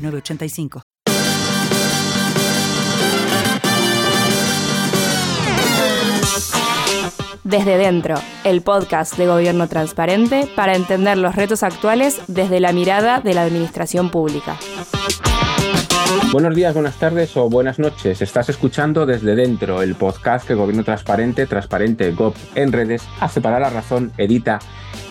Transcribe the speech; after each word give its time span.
985. 0.00 0.82
Desde 7.50 7.78
Dentro, 7.78 8.14
el 8.44 8.62
podcast 8.62 9.16
de 9.16 9.26
Gobierno 9.26 9.66
Transparente 9.66 10.48
para 10.54 10.76
entender 10.76 11.18
los 11.18 11.34
retos 11.34 11.64
actuales 11.64 12.20
desde 12.28 12.60
la 12.60 12.72
mirada 12.72 13.20
de 13.20 13.34
la 13.34 13.42
Administración 13.42 14.10
Pública. 14.10 14.56
Buenos 16.32 16.54
días, 16.54 16.74
buenas 16.74 16.96
tardes 16.96 17.36
o 17.36 17.50
buenas 17.50 17.80
noches. 17.80 18.22
Estás 18.22 18.48
escuchando 18.50 19.04
desde 19.04 19.34
dentro 19.34 19.82
el 19.82 19.96
podcast 19.96 20.46
que 20.46 20.54
Gobierno 20.54 20.84
Transparente, 20.84 21.46
Transparente 21.46 22.12
GOP 22.12 22.36
en 22.54 22.70
redes, 22.70 23.02
hace 23.18 23.40
para 23.40 23.58
la 23.58 23.68
razón, 23.68 24.12
edita 24.16 24.60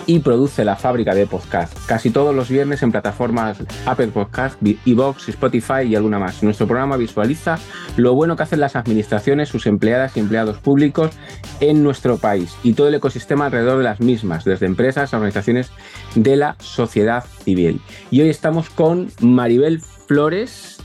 y 0.10 0.18
produce 0.18 0.66
la 0.66 0.76
fábrica 0.76 1.14
de 1.14 1.28
podcast. 1.28 1.78
Casi 1.86 2.10
todos 2.10 2.34
los 2.34 2.50
viernes 2.50 2.82
en 2.82 2.92
plataformas 2.92 3.60
Apple 3.86 4.08
Podcast, 4.08 4.60
Evox, 4.84 5.30
Spotify 5.30 5.84
y 5.86 5.96
alguna 5.96 6.18
más. 6.18 6.42
Nuestro 6.42 6.66
programa 6.66 6.98
visualiza 6.98 7.60
lo 7.96 8.16
bueno 8.16 8.36
que 8.36 8.42
hacen 8.42 8.60
las 8.60 8.76
administraciones, 8.76 9.50
sus 9.50 9.68
empleadas 9.68 10.18
y 10.18 10.20
empleados 10.20 10.58
públicos 10.58 11.12
en 11.60 11.84
nuestro 11.84 12.18
país 12.18 12.56
y 12.64 12.74
todo 12.74 12.88
el 12.88 12.96
ecosistema 12.96 13.46
alrededor 13.46 13.78
de 13.78 13.84
las 13.84 14.00
mismas, 14.00 14.46
desde 14.46 14.66
empresas 14.66 15.14
a 15.14 15.18
organizaciones 15.18 15.70
de 16.16 16.38
la 16.38 16.56
sociedad 16.58 17.24
civil. 17.44 17.80
Y 18.10 18.22
hoy 18.22 18.30
estamos 18.30 18.72
con 18.72 19.12
Maribel 19.22 19.80
Flores, 19.80 20.82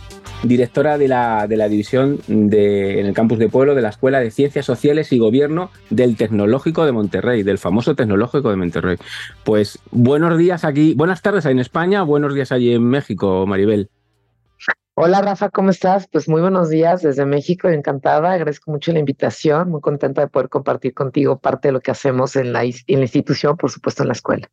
directora 0.46 0.98
de 0.98 1.08
la, 1.08 1.46
de 1.46 1.56
la 1.56 1.68
división 1.68 2.20
de, 2.26 3.00
en 3.00 3.06
el 3.06 3.14
campus 3.14 3.38
de 3.38 3.48
Pueblo 3.48 3.74
de 3.74 3.82
la 3.82 3.88
Escuela 3.90 4.20
de 4.20 4.30
Ciencias 4.30 4.66
Sociales 4.66 5.12
y 5.12 5.18
Gobierno 5.18 5.70
del 5.90 6.16
Tecnológico 6.16 6.84
de 6.84 6.92
Monterrey, 6.92 7.42
del 7.42 7.58
famoso 7.58 7.94
Tecnológico 7.94 8.50
de 8.50 8.56
Monterrey. 8.56 8.96
Pues 9.44 9.78
buenos 9.90 10.38
días 10.38 10.64
aquí, 10.64 10.94
buenas 10.94 11.22
tardes 11.22 11.46
ahí 11.46 11.52
en 11.52 11.60
España, 11.60 12.02
buenos 12.02 12.34
días 12.34 12.52
allí 12.52 12.74
en 12.74 12.84
México, 12.84 13.46
Maribel. 13.46 13.90
Hola 14.96 15.20
Rafa, 15.22 15.50
¿cómo 15.50 15.70
estás? 15.70 16.06
Pues 16.06 16.28
muy 16.28 16.40
buenos 16.40 16.70
días 16.70 17.02
desde 17.02 17.26
México, 17.26 17.68
encantada, 17.68 18.32
agradezco 18.32 18.70
mucho 18.70 18.92
la 18.92 19.00
invitación, 19.00 19.70
muy 19.70 19.80
contenta 19.80 20.20
de 20.20 20.28
poder 20.28 20.48
compartir 20.48 20.94
contigo 20.94 21.40
parte 21.40 21.68
de 21.68 21.72
lo 21.72 21.80
que 21.80 21.90
hacemos 21.90 22.36
en 22.36 22.52
la, 22.52 22.62
en 22.62 22.98
la 22.98 23.00
institución, 23.00 23.56
por 23.56 23.72
supuesto 23.72 24.04
en 24.04 24.08
la 24.08 24.12
escuela. 24.12 24.48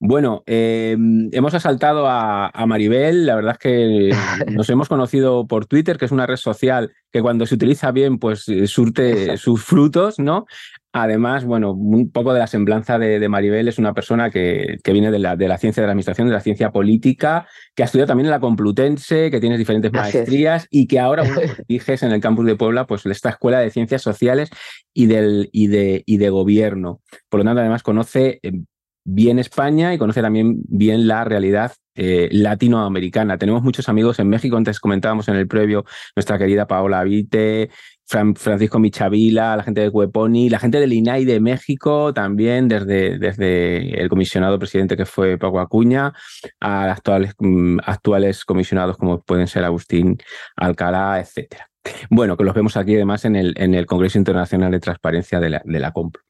Bueno, 0.00 0.44
em, 0.46 1.28
hemos 1.32 1.54
asaltado 1.54 2.06
a, 2.08 2.52
Maribel, 2.66 3.26
la 3.26 3.34
verdad 3.34 3.52
es 3.54 3.58
que 3.58 4.10
nos 4.52 4.70
hemos 4.70 4.88
conocido 4.88 5.48
por 5.48 5.66
Twitter, 5.66 5.98
que 5.98 6.04
es 6.04 6.12
una 6.12 6.26
red 6.26 6.36
social 6.36 6.92
que 7.10 7.20
cuando 7.20 7.46
se 7.46 7.56
utiliza 7.56 7.90
bien, 7.90 8.18
pues 8.18 8.48
eh, 8.48 8.68
surte 8.68 9.36
sus 9.38 9.64
frutos, 9.64 10.20
¿no? 10.20 10.46
Además, 10.92 11.44
bueno, 11.44 11.72
un 11.72 12.10
poco 12.12 12.32
de 12.32 12.38
la 12.38 12.46
semblanza 12.46 12.98
de, 12.98 13.28
Maribel 13.28 13.66
es 13.66 13.78
una 13.78 13.92
persona 13.92 14.30
que, 14.30 14.78
viene 14.84 15.10
de 15.10 15.18
la, 15.18 15.36
de 15.36 15.48
la, 15.48 15.58
ciencia 15.58 15.80
de 15.80 15.88
la 15.88 15.92
administración, 15.92 16.28
de 16.28 16.34
la 16.34 16.40
ciencia 16.40 16.70
política, 16.70 17.46
que 17.74 17.82
ha 17.82 17.86
estudiado 17.86 18.08
también 18.08 18.26
en 18.26 18.30
la 18.30 18.40
Complutense, 18.40 19.30
que 19.30 19.40
tiene 19.40 19.58
diferentes 19.58 19.92
maestrías 19.92 20.66
y 20.70 20.86
que 20.86 21.00
ahora 21.00 21.24
diriges 21.68 22.04
en 22.04 22.12
el 22.12 22.20
campus 22.20 22.46
de 22.46 22.56
Puebla, 22.56 22.86
pues 22.86 23.04
esta 23.04 23.30
escuela 23.30 23.58
de 23.60 23.70
ciencias 23.70 24.00
sociales 24.00 24.48
y, 24.94 25.06
del, 25.06 25.50
y, 25.52 25.66
de, 25.66 26.04
y 26.06 26.18
de 26.18 26.30
gobierno. 26.30 27.00
Por 27.28 27.40
lo 27.40 27.44
tanto, 27.44 27.60
además 27.60 27.82
conoce 27.82 28.40
em, 28.42 28.64
bien 29.10 29.38
España 29.38 29.94
y 29.94 29.98
conoce 29.98 30.20
también 30.20 30.60
bien 30.68 31.08
la 31.08 31.24
realidad 31.24 31.72
eh, 31.94 32.28
latinoamericana. 32.30 33.38
Tenemos 33.38 33.62
muchos 33.62 33.88
amigos 33.88 34.18
en 34.18 34.28
México, 34.28 34.56
antes 34.56 34.80
comentábamos 34.80 35.28
en 35.28 35.36
el 35.36 35.48
previo 35.48 35.84
nuestra 36.14 36.38
querida 36.38 36.66
Paola 36.66 37.02
Vite, 37.04 37.70
Francisco 38.06 38.78
Michavila, 38.78 39.56
la 39.56 39.62
gente 39.62 39.80
de 39.80 39.90
Cueponi, 39.90 40.50
la 40.50 40.58
gente 40.58 40.78
del 40.78 40.92
INAI 40.92 41.24
de 41.24 41.40
México 41.40 42.12
también, 42.12 42.68
desde, 42.68 43.18
desde 43.18 44.00
el 44.00 44.08
comisionado 44.08 44.58
presidente 44.58 44.96
que 44.96 45.06
fue 45.06 45.38
Paco 45.38 45.60
Acuña, 45.60 46.12
a 46.60 46.90
actuales, 46.90 47.34
mm, 47.38 47.78
actuales 47.84 48.44
comisionados 48.44 48.96
como 48.98 49.22
pueden 49.22 49.46
ser 49.46 49.64
Agustín 49.64 50.18
Alcalá, 50.56 51.18
etcétera. 51.20 51.68
Bueno, 52.10 52.36
que 52.36 52.44
los 52.44 52.54
vemos 52.54 52.76
aquí 52.76 52.94
además 52.94 53.24
en 53.24 53.36
el, 53.36 53.54
en 53.56 53.74
el 53.74 53.86
Congreso 53.86 54.18
Internacional 54.18 54.70
de 54.70 54.80
Transparencia 54.80 55.40
de 55.40 55.50
la, 55.50 55.62
de 55.64 55.80
la 55.80 55.92
Compra. 55.92 56.22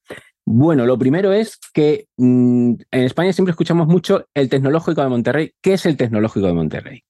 Bueno, 0.50 0.86
lo 0.86 0.98
primero 0.98 1.30
es 1.34 1.58
que 1.74 2.06
mm, 2.16 2.72
en 2.90 3.04
España 3.04 3.34
siempre 3.34 3.50
escuchamos 3.50 3.86
mucho 3.86 4.24
el 4.32 4.48
Tecnológico 4.48 5.02
de 5.02 5.08
Monterrey. 5.10 5.52
¿Qué 5.60 5.74
es 5.74 5.84
el 5.84 5.98
Tecnológico 5.98 6.46
de 6.46 6.54
Monterrey? 6.54 7.02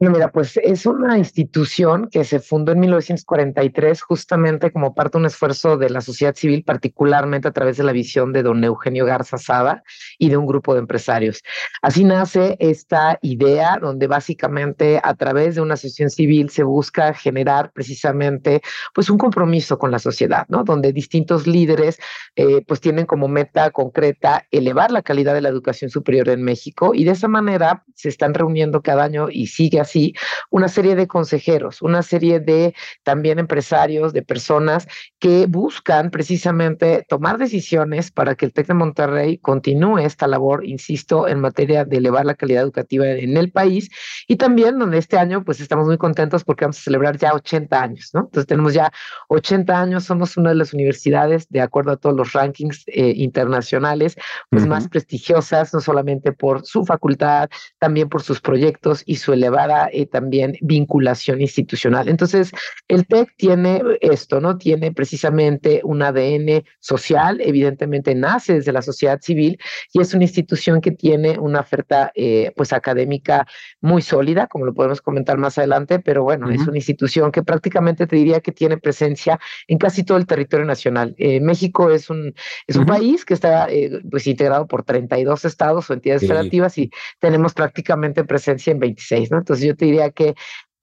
Bueno, 0.00 0.16
mira, 0.16 0.32
pues 0.32 0.56
es 0.56 0.86
una 0.86 1.16
institución 1.18 2.08
que 2.10 2.24
se 2.24 2.40
fundó 2.40 2.72
en 2.72 2.80
1943 2.80 4.02
justamente 4.02 4.72
como 4.72 4.92
parte 4.92 5.16
de 5.16 5.20
un 5.20 5.26
esfuerzo 5.26 5.76
de 5.76 5.88
la 5.88 6.00
sociedad 6.00 6.34
civil, 6.34 6.64
particularmente 6.64 7.46
a 7.46 7.52
través 7.52 7.76
de 7.76 7.84
la 7.84 7.92
visión 7.92 8.32
de 8.32 8.42
don 8.42 8.64
Eugenio 8.64 9.06
Garza 9.06 9.38
Sada 9.38 9.84
y 10.18 10.30
de 10.30 10.36
un 10.36 10.46
grupo 10.46 10.74
de 10.74 10.80
empresarios. 10.80 11.44
Así 11.80 12.02
nace 12.02 12.56
esta 12.58 13.20
idea 13.22 13.78
donde 13.80 14.08
básicamente 14.08 15.00
a 15.00 15.14
través 15.14 15.54
de 15.54 15.60
una 15.60 15.74
asociación 15.74 16.10
civil 16.10 16.50
se 16.50 16.64
busca 16.64 17.14
generar 17.14 17.70
precisamente 17.72 18.62
pues 18.94 19.08
un 19.10 19.16
compromiso 19.16 19.78
con 19.78 19.92
la 19.92 20.00
sociedad, 20.00 20.44
¿no? 20.48 20.64
Donde 20.64 20.92
distintos 20.92 21.46
líderes 21.46 22.00
eh, 22.34 22.64
pues 22.66 22.80
tienen 22.80 23.06
como 23.06 23.28
meta 23.28 23.70
concreta 23.70 24.44
elevar 24.50 24.90
la 24.90 25.02
calidad 25.02 25.34
de 25.34 25.40
la 25.40 25.50
educación 25.50 25.88
superior 25.88 26.30
en 26.30 26.42
México 26.42 26.94
y 26.96 27.04
de 27.04 27.12
esa 27.12 27.28
manera 27.28 27.84
se 27.94 28.08
están 28.08 28.34
reuniendo 28.34 28.82
cada 28.82 29.04
año 29.04 29.28
y 29.30 29.46
sigue 29.46 29.83
así, 29.84 30.14
una 30.50 30.68
serie 30.68 30.94
de 30.96 31.06
consejeros, 31.06 31.80
una 31.80 32.02
serie 32.02 32.40
de 32.40 32.74
también 33.02 33.38
empresarios, 33.38 34.12
de 34.12 34.22
personas 34.22 34.86
que 35.18 35.46
buscan 35.46 36.10
precisamente 36.10 37.04
tomar 37.08 37.38
decisiones 37.38 38.10
para 38.10 38.34
que 38.34 38.46
el 38.46 38.52
TEC 38.52 38.66
de 38.68 38.74
Monterrey 38.74 39.38
continúe 39.38 39.98
esta 39.98 40.26
labor, 40.26 40.64
insisto, 40.66 41.28
en 41.28 41.40
materia 41.40 41.84
de 41.84 41.96
elevar 41.98 42.24
la 42.24 42.34
calidad 42.34 42.62
educativa 42.62 43.06
en 43.06 43.36
el 43.36 43.50
país 43.50 43.88
y 44.26 44.36
también 44.36 44.78
donde 44.78 44.98
este 44.98 45.18
año 45.18 45.44
pues 45.44 45.60
estamos 45.60 45.86
muy 45.86 45.98
contentos 45.98 46.44
porque 46.44 46.64
vamos 46.64 46.78
a 46.78 46.82
celebrar 46.82 47.16
ya 47.18 47.32
80 47.34 47.82
años, 47.82 48.10
¿no? 48.12 48.20
Entonces 48.20 48.46
tenemos 48.46 48.74
ya 48.74 48.92
80 49.28 49.80
años, 49.80 50.04
somos 50.04 50.36
una 50.36 50.50
de 50.50 50.56
las 50.56 50.72
universidades, 50.72 51.48
de 51.48 51.60
acuerdo 51.60 51.92
a 51.92 51.96
todos 51.96 52.16
los 52.16 52.32
rankings 52.32 52.84
eh, 52.86 53.12
internacionales, 53.16 54.16
pues 54.50 54.66
más 54.66 54.88
prestigiosas, 54.88 55.72
no 55.74 55.80
solamente 55.80 56.32
por 56.32 56.64
su 56.64 56.84
facultad, 56.84 57.48
también 57.78 58.08
por 58.08 58.22
sus 58.22 58.40
proyectos 58.40 59.02
y 59.06 59.16
su 59.16 59.32
elevada 59.32 59.73
eh, 59.92 60.06
también 60.06 60.56
vinculación 60.60 61.40
institucional. 61.40 62.08
Entonces, 62.08 62.50
el 62.88 63.06
TEC 63.06 63.34
tiene 63.36 63.82
esto, 64.00 64.40
¿no? 64.40 64.56
Tiene 64.58 64.92
precisamente 64.92 65.80
un 65.84 66.02
ADN 66.02 66.64
social, 66.80 67.40
evidentemente 67.40 68.14
nace 68.14 68.54
desde 68.54 68.72
la 68.72 68.82
sociedad 68.82 69.20
civil 69.20 69.58
y 69.92 70.00
es 70.00 70.14
una 70.14 70.24
institución 70.24 70.80
que 70.80 70.90
tiene 70.90 71.38
una 71.38 71.60
oferta 71.60 72.12
eh, 72.14 72.52
pues 72.56 72.72
académica 72.72 73.46
muy 73.80 74.02
sólida, 74.02 74.46
como 74.46 74.66
lo 74.66 74.74
podemos 74.74 75.00
comentar 75.00 75.38
más 75.38 75.58
adelante, 75.58 75.98
pero 75.98 76.24
bueno, 76.24 76.50
es 76.50 76.66
una 76.66 76.76
institución 76.76 77.30
que 77.32 77.42
prácticamente 77.42 78.06
te 78.06 78.16
diría 78.16 78.40
que 78.40 78.52
tiene 78.52 78.78
presencia 78.78 79.38
en 79.68 79.78
casi 79.78 80.04
todo 80.04 80.18
el 80.18 80.26
territorio 80.26 80.66
nacional. 80.66 81.14
Eh, 81.18 81.40
México 81.40 81.90
es 81.90 82.10
un, 82.10 82.34
es 82.66 82.76
un 82.76 82.86
país 82.86 83.24
que 83.24 83.34
está 83.34 83.68
pues 84.10 84.26
integrado 84.26 84.66
por 84.66 84.84
32 84.84 85.44
estados 85.44 85.90
o 85.90 85.92
entidades 85.92 86.22
federativas 86.22 86.76
y 86.78 86.90
tenemos 87.18 87.54
prácticamente 87.54 88.24
presencia 88.24 88.72
en 88.72 88.78
26, 88.78 89.30
¿no? 89.30 89.38
Entonces 89.38 89.63
yo 89.64 89.76
te 89.76 89.86
diría 89.86 90.10
que 90.10 90.34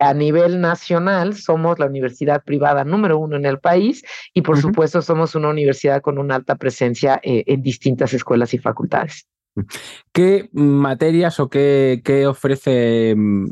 a 0.02 0.14
nivel 0.14 0.60
nacional 0.62 1.36
somos 1.36 1.78
la 1.78 1.86
universidad 1.86 2.44
privada 2.44 2.84
número 2.84 3.20
uno 3.20 3.36
en 3.36 3.46
el 3.46 3.60
país 3.60 4.04
y 4.34 4.42
por 4.42 4.60
supuesto 4.60 5.02
somos 5.02 5.36
una 5.36 5.50
universidad 5.50 6.02
con 6.02 6.18
una 6.18 6.36
alta 6.36 6.56
presencia 6.56 7.20
eh, 7.24 7.44
en 7.46 7.62
distintas 7.62 8.14
escuelas 8.14 8.54
y 8.54 8.58
facultades. 8.58 9.28
¿Qué 10.12 10.50
materias 10.54 11.40
o 11.40 11.50
qué, 11.50 12.02
qué 12.04 12.26
ofrece 12.26 13.14
mm, 13.16 13.46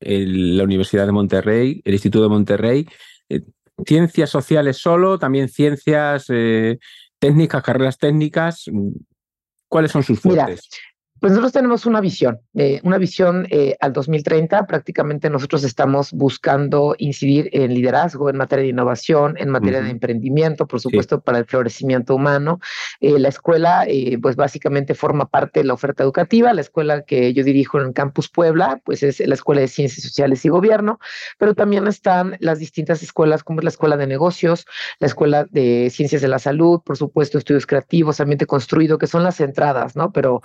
la 0.00 0.62
Universidad 0.62 1.06
de 1.06 1.12
Monterrey, 1.12 1.82
el 1.84 1.94
Instituto 1.94 2.22
de 2.22 2.28
Monterrey? 2.28 2.86
Eh, 3.28 3.40
¿Ciencias 3.84 4.30
sociales 4.30 4.76
solo? 4.76 5.18
¿También 5.18 5.48
ciencias 5.48 6.26
eh, 6.28 6.78
técnicas, 7.18 7.62
carreras 7.62 7.98
técnicas? 7.98 8.70
¿Cuáles 9.68 9.90
son 9.90 10.04
sus 10.04 10.20
fuertes? 10.20 10.68
Pues 11.20 11.32
nosotros 11.32 11.52
tenemos 11.52 11.86
una 11.86 12.00
visión, 12.02 12.40
eh, 12.54 12.80
una 12.82 12.98
visión 12.98 13.46
eh, 13.50 13.76
al 13.80 13.92
2030. 13.94 14.66
Prácticamente 14.66 15.30
nosotros 15.30 15.64
estamos 15.64 16.12
buscando 16.12 16.94
incidir 16.98 17.48
en 17.52 17.72
liderazgo, 17.72 18.28
en 18.28 18.36
materia 18.36 18.64
de 18.64 18.70
innovación, 18.70 19.34
en 19.38 19.48
materia 19.48 19.80
de 19.80 19.90
emprendimiento, 19.90 20.66
por 20.66 20.80
supuesto, 20.80 21.20
para 21.20 21.38
el 21.38 21.46
florecimiento 21.46 22.14
humano. 22.14 22.60
Eh, 23.00 23.18
la 23.18 23.28
escuela, 23.28 23.86
pues 24.20 24.36
básicamente 24.36 24.94
forma 24.94 25.26
parte 25.26 25.60
de 25.60 25.64
la 25.64 25.74
oferta 25.74 26.02
educativa. 26.02 26.52
La 26.52 26.60
escuela 26.60 27.02
que 27.02 27.32
yo 27.32 27.44
dirijo 27.44 27.80
en 27.80 27.88
el 27.88 27.92
Campus 27.94 28.28
Puebla, 28.28 28.80
pues 28.84 29.02
es 29.02 29.20
la 29.20 29.34
Escuela 29.34 29.62
de 29.62 29.68
Ciencias 29.68 30.02
Sociales 30.02 30.44
y 30.44 30.50
Gobierno, 30.50 30.98
pero 31.38 31.54
también 31.54 31.86
están 31.86 32.36
las 32.40 32.58
distintas 32.58 33.02
escuelas, 33.02 33.42
como 33.42 33.60
es 33.60 33.64
la 33.64 33.70
Escuela 33.70 33.96
de 33.96 34.06
Negocios, 34.06 34.66
la 34.98 35.06
Escuela 35.06 35.46
de 35.50 35.88
Ciencias 35.90 36.20
de 36.20 36.28
la 36.28 36.38
Salud, 36.38 36.80
por 36.84 36.98
supuesto, 36.98 37.38
estudios 37.38 37.66
creativos, 37.66 38.20
ambiente 38.20 38.46
construido, 38.46 38.98
que 38.98 39.06
son 39.06 39.22
las 39.22 39.40
entradas, 39.40 39.96
¿no? 39.96 40.12
Pero 40.12 40.42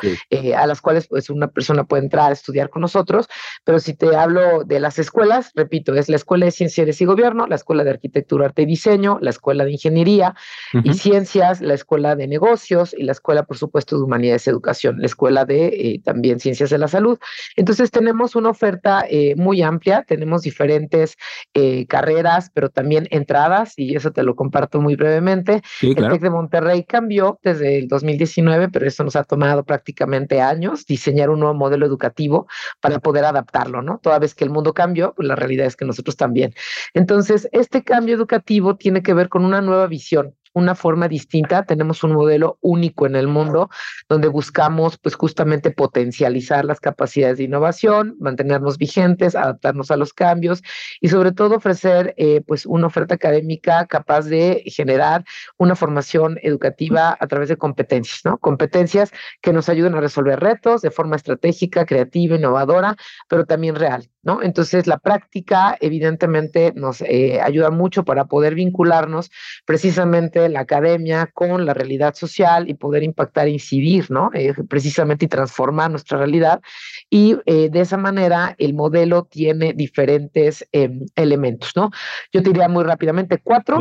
a 0.62 0.68
las 0.68 0.82
cuales 0.82 1.08
pues 1.08 1.30
una 1.30 1.48
persona 1.48 1.84
puede 1.84 2.04
entrar 2.04 2.30
a 2.30 2.34
estudiar 2.34 2.70
con 2.70 2.82
nosotros, 2.82 3.28
pero 3.64 3.80
si 3.80 3.94
te 3.94 4.16
hablo 4.16 4.64
de 4.64 4.80
las 4.80 5.00
escuelas, 5.00 5.52
repito, 5.56 5.96
es 5.96 6.10
la 6.10 6.16
Escuela 6.16 6.46
de 6.46 6.52
Ciencias 6.52 7.02
y 7.02 7.06
Gobierno, 7.06 7.48
la 7.48 7.56
Escuela 7.56 7.84
de 7.84 7.92
Arquitectura, 7.92 8.46
Arte 8.46 8.64
y 8.64 8.66
Diseño, 8.66 9.18
la 9.22 9.30
Escuela 9.30 9.66
de 9.66 9.72
Ingeniería 9.72 10.36
y 10.84 10.94
Ciencias, 10.94 11.62
la 11.62 11.74
Escuela 11.74 12.16
de 12.16 12.28
Negocios 12.28 12.96
y 12.98 13.04
la 13.04 13.12
Escuela, 13.12 13.44
por 13.44 13.58
supuesto, 13.58 13.98
de 13.98 14.04
Humanidades 14.04 14.48
y 14.48 14.50
Educación, 14.50 15.00
la 15.00 15.06
Escuela 15.06 15.46
de 15.46 15.68
eh, 15.68 16.02
también 16.04 16.40
Ciencias 16.40 16.70
de 16.70 16.78
la 16.78 16.88
Salud. 16.88 17.18
Entonces 17.56 17.92
tenemos 17.92 18.36
una 18.36 18.50
oferta 18.50 19.06
eh, 19.10 19.36
muy 19.36 19.62
amplia, 19.62 20.04
tenemos 20.08 20.42
diferentes 20.42 21.18
eh, 21.54 21.86
carreras, 21.88 22.52
pero 22.54 22.70
también 22.70 23.08
entradas, 23.12 23.74
y 23.78 23.96
eso 23.96 24.12
te 24.12 24.24
lo 24.24 24.36
comparto 24.36 24.82
muy 24.82 24.96
brevemente. 24.96 25.62
El 25.82 25.96
TEC 25.96 26.22
de 26.22 26.30
Monterrey 26.30 26.84
cambió 26.84 27.40
desde 27.44 27.80
el 27.80 27.88
2019, 27.88 28.70
pero 28.70 28.88
eso 28.88 29.04
nos 29.04 29.16
ha 29.16 29.24
tomado 29.24 29.64
prácticamente 29.64 30.42
años 30.52 30.86
diseñar 30.86 31.30
un 31.30 31.40
nuevo 31.40 31.56
modelo 31.56 31.86
educativo 31.86 32.48
para 32.80 33.00
poder 33.00 33.26
adaptarlo, 33.26 33.82
¿no? 33.82 34.00
Toda 34.04 34.20
vez 34.20 34.36
que 34.36 34.44
el 34.44 34.52
mundo 34.52 34.74
cambió, 34.74 35.14
pues 35.16 35.28
la 35.28 35.36
realidad 35.36 35.66
es 35.66 35.76
que 35.76 35.86
nosotros 35.86 36.16
también. 36.16 36.54
Entonces, 36.94 37.50
este 37.52 37.84
cambio 37.84 38.16
educativo 38.16 38.76
tiene 38.76 39.02
que 39.02 39.14
ver 39.14 39.30
con 39.30 39.46
una 39.46 39.62
nueva 39.62 39.88
visión 39.88 40.36
una 40.54 40.76
forma 40.76 41.08
distinta, 41.08 41.64
tenemos 41.64 42.04
un 42.04 42.14
modelo 42.14 42.58
único 42.62 43.06
en 43.06 43.16
el 43.16 43.28
mundo 43.28 43.70
donde 44.10 44.28
buscamos 44.28 44.98
pues 44.98 45.16
justamente 45.16 45.72
potencializar 45.72 46.66
las 46.66 46.80
capacidades 46.80 47.38
de 47.38 47.46
innovación, 47.46 48.16
mantenernos 48.20 48.78
vigentes, 48.78 49.36
adaptarnos 49.36 49.92
a 49.92 49.98
los 49.98 50.14
cambios 50.14 50.62
y 51.00 51.10
sobre 51.10 51.32
todo 51.32 51.56
ofrecer 51.56 52.14
eh, 52.18 52.42
pues 52.46 52.66
una 52.66 52.88
oferta 52.88 53.16
académica 53.16 53.86
capaz 53.88 54.26
de 54.26 54.64
generar 54.66 55.24
una 55.58 55.76
formación 55.76 56.38
educativa 56.42 57.18
a 57.20 57.28
través 57.28 57.50
de 57.50 57.58
competencias, 57.58 58.22
¿no? 58.26 58.38
Competencias 58.38 59.12
que 59.42 59.54
nos 59.54 59.70
ayuden 59.70 59.96
a 59.96 60.02
resolver 60.02 60.40
retos 60.40 60.82
de 60.82 60.92
forma 60.92 61.16
estratégica, 61.16 61.86
creativa, 61.86 62.36
innovadora, 62.36 62.96
pero 63.28 63.46
también 63.46 63.76
real, 63.76 64.10
¿no? 64.24 64.42
Entonces 64.42 64.88
la 64.88 64.98
práctica 64.98 65.78
evidentemente 65.80 66.74
nos 66.76 67.02
eh, 67.02 67.40
ayuda 67.42 67.70
mucho 67.70 68.04
para 68.04 68.26
poder 68.26 68.56
vincularnos 68.56 69.32
precisamente 69.66 70.41
la 70.50 70.62
academia 70.62 71.30
con 71.34 71.66
la 71.66 71.74
realidad 71.74 72.16
social 72.16 72.70
y 72.70 72.74
poder 72.74 73.04
impactar 73.04 73.48
incidir, 73.48 74.10
¿no? 74.10 74.30
Eh, 74.34 74.54
precisamente 74.68 75.26
y 75.26 75.28
transformar 75.28 75.90
nuestra 75.90 76.18
realidad. 76.18 76.62
Y 77.10 77.38
eh, 77.46 77.70
de 77.70 77.82
esa 77.82 77.98
manera 77.98 78.56
el 78.58 78.74
modelo 78.74 79.24
tiene 79.24 79.74
diferentes 79.74 80.68
em, 80.72 81.06
elementos, 81.16 81.72
¿no? 81.76 81.92
Yo 82.32 82.42
te 82.42 82.50
diría 82.50 82.68
muy 82.68 82.84
rápidamente 82.84 83.40
cuatro. 83.44 83.80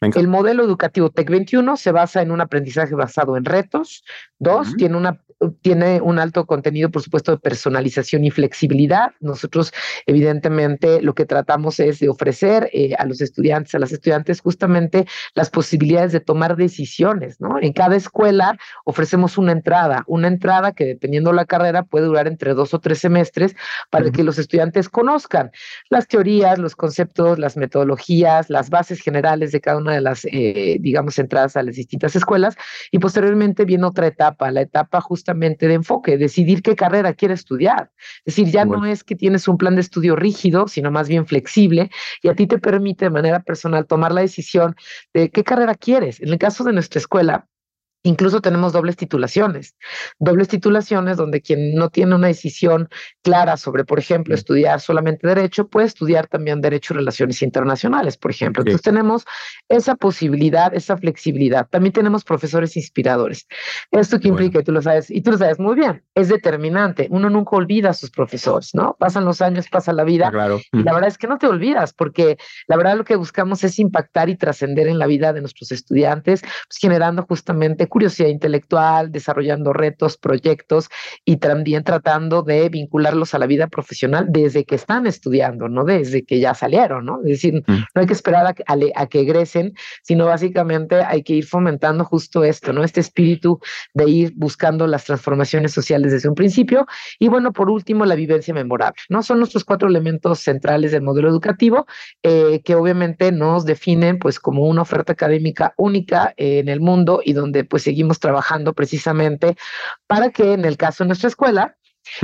El 0.00 0.28
modelo 0.28 0.64
educativo 0.64 1.10
TEC 1.10 1.30
21 1.30 1.76
se 1.76 1.92
basa 1.92 2.22
en 2.22 2.30
un 2.30 2.40
aprendizaje 2.40 2.94
basado 2.94 3.36
en 3.36 3.44
retos. 3.44 4.04
Dos, 4.38 4.74
tiene 4.76 4.96
una 4.96 5.20
tiene 5.62 6.00
un 6.00 6.18
alto 6.18 6.46
contenido, 6.46 6.90
por 6.90 7.02
supuesto, 7.02 7.32
de 7.32 7.38
personalización 7.38 8.24
y 8.24 8.30
flexibilidad. 8.30 9.12
Nosotros, 9.20 9.72
evidentemente, 10.06 11.00
lo 11.00 11.14
que 11.14 11.24
tratamos 11.24 11.80
es 11.80 11.98
de 12.00 12.08
ofrecer 12.08 12.68
eh, 12.72 12.94
a 12.98 13.06
los 13.06 13.20
estudiantes, 13.20 13.74
a 13.74 13.78
las 13.78 13.92
estudiantes, 13.92 14.40
justamente 14.40 15.06
las 15.34 15.50
posibilidades 15.50 16.12
de 16.12 16.20
tomar 16.20 16.56
decisiones, 16.56 17.40
¿no? 17.40 17.58
En 17.60 17.72
cada 17.72 17.96
escuela 17.96 18.58
ofrecemos 18.84 19.38
una 19.38 19.52
entrada, 19.52 20.04
una 20.06 20.28
entrada 20.28 20.72
que 20.72 20.84
dependiendo 20.84 21.32
la 21.32 21.46
carrera 21.46 21.84
puede 21.84 22.06
durar 22.06 22.26
entre 22.26 22.54
dos 22.54 22.74
o 22.74 22.78
tres 22.78 22.98
semestres 22.98 23.54
para 23.90 24.10
que 24.10 24.24
los 24.24 24.38
estudiantes 24.38 24.88
conozcan 24.88 25.50
las 25.88 26.06
teorías, 26.06 26.58
los 26.58 26.76
conceptos, 26.76 27.38
las 27.38 27.56
metodologías, 27.56 28.50
las 28.50 28.68
bases 28.68 29.00
generales 29.00 29.52
de 29.52 29.60
cada 29.60 29.78
una 29.78 29.94
de 29.94 30.00
las, 30.00 30.24
eh, 30.26 30.76
digamos, 30.80 31.18
entradas 31.18 31.56
a 31.56 31.62
las 31.62 31.76
distintas 31.76 32.14
escuelas 32.14 32.56
y 32.90 32.98
posteriormente 32.98 33.64
viene 33.64 33.86
otra 33.86 34.06
etapa, 34.06 34.50
la 34.50 34.60
etapa 34.60 35.00
justamente 35.00 35.29
de 35.34 35.74
enfoque, 35.74 36.18
decidir 36.18 36.62
qué 36.62 36.76
carrera 36.76 37.14
quiere 37.14 37.34
estudiar. 37.34 37.90
Es 38.24 38.36
decir, 38.36 38.52
ya 38.52 38.64
no 38.64 38.86
es 38.86 39.04
que 39.04 39.16
tienes 39.16 39.48
un 39.48 39.58
plan 39.58 39.74
de 39.74 39.80
estudio 39.80 40.16
rígido, 40.16 40.68
sino 40.68 40.90
más 40.90 41.08
bien 41.08 41.26
flexible 41.26 41.90
y 42.22 42.28
a 42.28 42.34
ti 42.34 42.46
te 42.46 42.58
permite 42.58 43.06
de 43.06 43.10
manera 43.10 43.40
personal 43.40 43.86
tomar 43.86 44.12
la 44.12 44.22
decisión 44.22 44.76
de 45.12 45.30
qué 45.30 45.44
carrera 45.44 45.74
quieres. 45.74 46.20
En 46.20 46.28
el 46.30 46.38
caso 46.38 46.64
de 46.64 46.72
nuestra 46.72 46.98
escuela, 46.98 47.46
Incluso 48.02 48.40
tenemos 48.40 48.72
dobles 48.72 48.96
titulaciones, 48.96 49.76
dobles 50.18 50.48
titulaciones 50.48 51.18
donde 51.18 51.42
quien 51.42 51.74
no 51.74 51.90
tiene 51.90 52.14
una 52.14 52.28
decisión 52.28 52.88
clara 53.22 53.58
sobre, 53.58 53.84
por 53.84 53.98
ejemplo, 53.98 54.34
estudiar 54.34 54.80
solamente 54.80 55.26
derecho, 55.26 55.68
puede 55.68 55.86
estudiar 55.86 56.26
también 56.26 56.62
derecho 56.62 56.94
y 56.94 56.96
relaciones 56.96 57.42
internacionales, 57.42 58.16
por 58.16 58.30
ejemplo. 58.30 58.62
Entonces 58.62 58.82
tenemos 58.82 59.26
esa 59.68 59.96
posibilidad, 59.96 60.74
esa 60.74 60.96
flexibilidad. 60.96 61.68
También 61.68 61.92
tenemos 61.92 62.24
profesores 62.24 62.74
inspiradores. 62.76 63.46
Esto 63.90 64.18
que 64.18 64.28
implica, 64.28 64.60
y 64.60 64.64
tú 64.64 64.72
lo 64.72 64.80
sabes, 64.80 65.10
y 65.10 65.20
tú 65.20 65.32
lo 65.32 65.38
sabes 65.38 65.58
muy 65.58 65.74
bien, 65.74 66.02
es 66.14 66.28
determinante. 66.28 67.06
Uno 67.10 67.28
nunca 67.28 67.56
olvida 67.56 67.90
a 67.90 67.94
sus 67.94 68.10
profesores, 68.10 68.70
¿no? 68.74 68.96
Pasan 68.98 69.26
los 69.26 69.42
años, 69.42 69.68
pasa 69.68 69.92
la 69.92 70.04
vida. 70.04 70.30
claro. 70.30 70.58
Y 70.72 70.82
la 70.82 70.94
verdad 70.94 71.08
es 71.08 71.18
que 71.18 71.26
no 71.26 71.36
te 71.36 71.46
olvidas, 71.46 71.92
porque 71.92 72.38
la 72.66 72.76
verdad 72.78 72.96
lo 72.96 73.04
que 73.04 73.16
buscamos 73.16 73.62
es 73.62 73.78
impactar 73.78 74.30
y 74.30 74.36
trascender 74.36 74.88
en 74.88 74.98
la 74.98 75.06
vida 75.06 75.34
de 75.34 75.40
nuestros 75.40 75.70
estudiantes, 75.70 76.40
pues 76.40 76.78
generando 76.80 77.26
justamente 77.28 77.89
curiosidad 77.90 78.28
intelectual, 78.28 79.12
desarrollando 79.12 79.74
retos, 79.74 80.16
proyectos 80.16 80.88
y 81.26 81.36
también 81.36 81.84
tratando 81.84 82.42
de 82.42 82.70
vincularlos 82.70 83.34
a 83.34 83.38
la 83.38 83.46
vida 83.46 83.66
profesional 83.66 84.26
desde 84.30 84.64
que 84.64 84.76
están 84.76 85.06
estudiando, 85.06 85.68
no 85.68 85.84
desde 85.84 86.24
que 86.24 86.40
ya 86.40 86.54
salieron, 86.54 87.04
¿no? 87.04 87.18
Es 87.18 87.42
decir, 87.42 87.62
mm. 87.66 87.72
no 87.94 88.00
hay 88.00 88.06
que 88.06 88.14
esperar 88.14 88.46
a, 88.46 88.54
a, 88.96 89.06
que 89.06 89.20
egresen, 89.20 89.74
sino 90.02 90.24
básicamente 90.24 91.02
hay 91.02 91.22
que 91.22 91.34
ir 91.34 91.44
fomentando 91.44 92.04
justo 92.04 92.44
esto, 92.44 92.72
¿no? 92.72 92.82
Este 92.82 93.00
espíritu 93.00 93.60
de 93.92 94.08
ir 94.08 94.32
buscando 94.36 94.86
las 94.86 95.04
transformaciones 95.04 95.72
sociales 95.72 96.12
desde 96.12 96.28
un 96.28 96.34
principio. 96.34 96.86
Y 97.18 97.28
bueno, 97.28 97.52
por 97.52 97.68
último, 97.68 98.06
la 98.06 98.14
vivencia 98.14 98.54
memorable, 98.54 99.00
¿no? 99.10 99.22
Son 99.22 99.38
nuestros 99.38 99.64
cuatro 99.64 99.88
elementos 99.88 100.38
centrales 100.40 100.92
del 100.92 101.02
modelo 101.02 101.28
educativo 101.28 101.86
eh, 102.22 102.62
que 102.64 102.74
obviamente 102.74 103.32
nos 103.32 103.64
definen 103.64 104.18
pues 104.18 104.38
como 104.38 104.66
una 104.66 104.82
oferta 104.82 105.12
académica 105.12 105.74
única 105.76 106.32
en 106.36 106.68
el 106.68 106.80
mundo 106.80 107.20
y 107.24 107.32
donde 107.32 107.64
pues 107.64 107.79
seguimos 107.80 108.20
trabajando 108.20 108.72
precisamente 108.74 109.56
para 110.06 110.30
que 110.30 110.52
en 110.52 110.64
el 110.64 110.76
caso 110.76 111.04
de 111.04 111.08
nuestra 111.08 111.28
escuela, 111.28 111.76